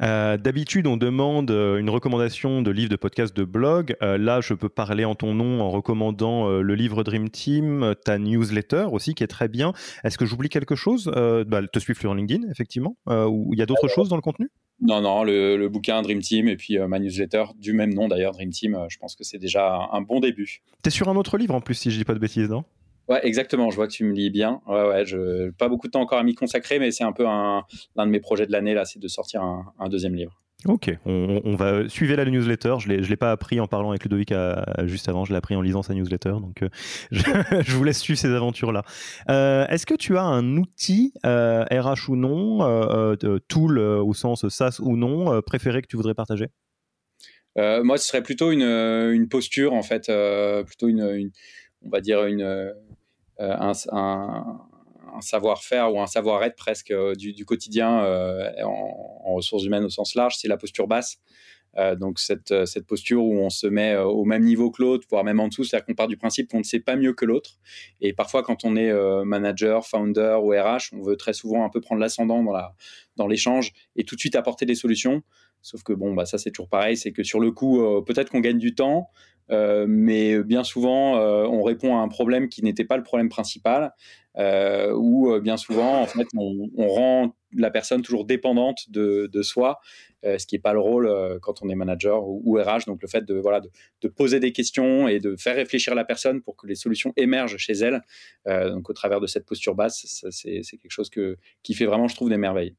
[0.00, 3.96] Euh, d'habitude, on demande euh, une recommandation de livre, de podcast, de blog.
[4.00, 8.86] là, je peux parler en ton nom en recommandant le livre Dream Team, ta newsletter
[8.92, 9.72] aussi, qui est très bien.
[10.04, 11.10] Est-ce que j'oublie quelque chose?
[11.46, 12.96] Bah, Te suivre sur LinkedIn, effectivement.
[13.06, 14.48] ou il y a d'autres choses dans le contenu?
[14.80, 18.50] non, non, le, bouquin Dream Team et puis ma newsletter du même nom d'ailleurs, Dream
[18.50, 20.62] Team, je pense que c'est déjà un, bon début.
[20.84, 22.64] Tu es sur un autre livre en plus, si je dis pas de bêtises, non?
[23.08, 23.70] Ouais, exactement.
[23.70, 24.60] Je vois que tu me lis bien.
[24.66, 25.06] Ouais, ouais.
[25.06, 27.64] Je pas beaucoup de temps encore à m'y consacrer, mais c'est un peu un
[27.96, 30.42] l'un de mes projets de l'année là, c'est de sortir un, deuxième livre.
[30.66, 32.76] Ok, on, va suivre la newsletter.
[32.80, 34.34] Je ne l'ai pas appris en parlant avec Ludovic
[34.84, 36.30] juste avant, je l'ai appris en lisant sa newsletter.
[36.40, 36.68] Donc, euh,
[37.12, 38.82] je, vous laisse suivre ces aventures-là.
[39.30, 44.80] Euh, est-ce que tu as un outil, RH euh, ou non, tool au sens SaaS
[44.82, 46.48] ou non, préféré que tu voudrais partager?
[47.56, 50.10] Moi, ce serait plutôt une, une posture, en fait,
[50.66, 51.30] plutôt une, une,
[51.82, 52.74] on va dire une,
[53.40, 53.56] euh,
[53.92, 60.14] un, savoir-faire ou un savoir-être presque euh, du, quotidien euh, en, ressources humaines au sens
[60.14, 61.18] large, c'est la posture basse.
[61.96, 65.38] donc cette, cette, posture où on se met au même niveau que l'autre, voire même
[65.38, 67.50] en dessous, c'est-à-dire qu'on part du principe qu'on ne sait pas mieux que l'autre.
[68.00, 68.92] Et parfois, quand on est
[69.24, 72.74] manager, founder ou RH, on veut très souvent un peu prendre l'ascendant dans, la,
[73.16, 75.22] dans l'échange et tout de suite apporter des solutions.
[75.62, 78.40] Sauf que bon, bah, ça c'est toujours pareil, c'est que sur le coup, peut-être qu'on
[78.40, 79.10] gagne du temps,
[79.50, 83.28] euh, mais bien souvent, euh, on répond à un problème qui n'était pas le problème
[83.28, 83.94] principal,
[84.36, 89.80] euh, ou bien souvent, en fait, on, rend la personne toujours dépendante de, soi,
[90.22, 92.84] ce qui n'est pas le rôle quand on est manager ou, RH.
[92.86, 93.60] Donc, le fait de, voilà,
[94.02, 97.56] de, poser des questions et de faire réfléchir la personne pour que les solutions émergent
[97.56, 98.02] chez elle,
[98.46, 102.14] donc au travers de cette posture basse, c'est quelque chose que, qui fait vraiment, je
[102.14, 102.76] trouve, des merveilles.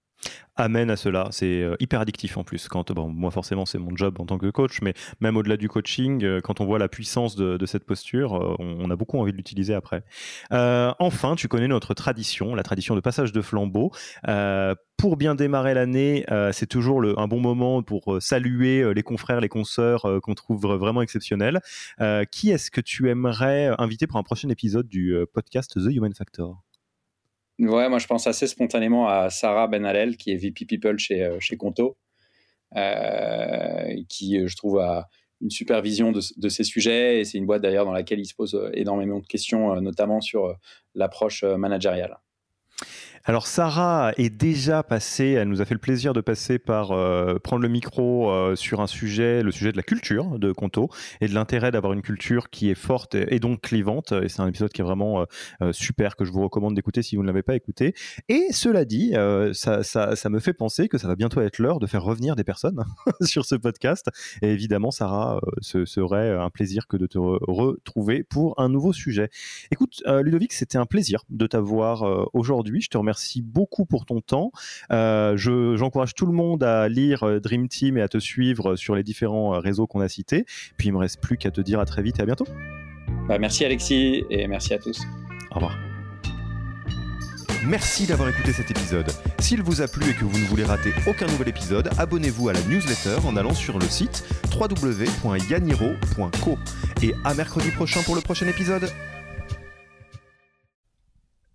[0.60, 1.28] Amène à cela.
[1.32, 2.68] C'est euh, hyper addictif en plus.
[2.68, 5.70] Quand, bon, moi, forcément, c'est mon job en tant que coach, mais même au-delà du
[5.70, 9.32] coaching, euh, quand on voit la puissance de, cette posture, euh, on, a beaucoup envie
[9.32, 10.04] de l'utiliser après.
[10.52, 13.92] enfin, tu connais notre tradition, la tradition de passage de flambeau.
[14.98, 20.06] pour bien démarrer l'année, c'est toujours un bon moment pour saluer les confrères, les consoeurs
[20.24, 21.62] qu'on trouve vraiment exceptionnels.
[22.32, 26.69] qui est-ce que tu aimerais inviter pour un prochain épisode du podcast The Human Factor?
[27.60, 31.40] Ouais, moi je pense assez spontanément à Sarah Benalel, qui est VP People chez, euh,
[31.58, 31.98] Conto,
[32.78, 35.10] euh, qui euh, je trouve a
[35.42, 37.20] une super vision de, de ces sujets.
[37.20, 40.56] Et c'est une boîte d'ailleurs dans laquelle il se pose énormément de questions, notamment sur
[40.96, 42.18] l'approche managériale.
[43.26, 47.38] Alors Sarah est déjà passée, elle nous a fait le plaisir de passer par euh,
[47.38, 50.90] prendre le micro euh, sur un sujet, le sujet de la culture de Conto
[51.20, 54.14] et de l'intérêt d'avoir une culture qui est forte et, donc clivante.
[54.14, 55.26] Et c'est un épisode qui est vraiment
[55.62, 57.94] euh, super que je vous recommande d'écouter si vous ne l'avez pas écouté.
[58.30, 59.14] Et cela dit,
[59.54, 62.44] ça, ça, me fait penser que ça va bientôt être l'heure de faire revenir des
[62.44, 62.84] personnes
[63.22, 64.08] sur ce podcast.
[64.42, 69.30] Et évidemment, Sarah, ce serait un plaisir que de te retrouver pour un nouveau sujet.
[69.72, 72.82] Écoute, Ludovic, c'était un plaisir de t'avoir aujourd'hui.
[72.82, 74.52] Je te remercie Merci beaucoup pour ton temps.
[74.92, 78.94] Euh, j'encourage tout le monde à lire euh, Dream Team et à te suivre sur
[78.94, 80.46] les différents euh, réseaux qu'on a cités.
[80.78, 82.46] Puis il me reste plus qu'à te dire à très vite et à bientôt.
[83.28, 85.02] Bah, merci Alexis et merci à tous.
[85.50, 85.76] Au revoir.
[87.66, 89.08] Merci d'avoir écouté cet épisode.
[89.40, 92.54] S'il vous a plu et que vous ne voulez rater aucun nouvel épisode, abonnez-vous à
[92.54, 96.60] la newsletter en allant sur le site www.yaniro.co.
[97.02, 98.88] Et à mercredi prochain pour le prochain épisode.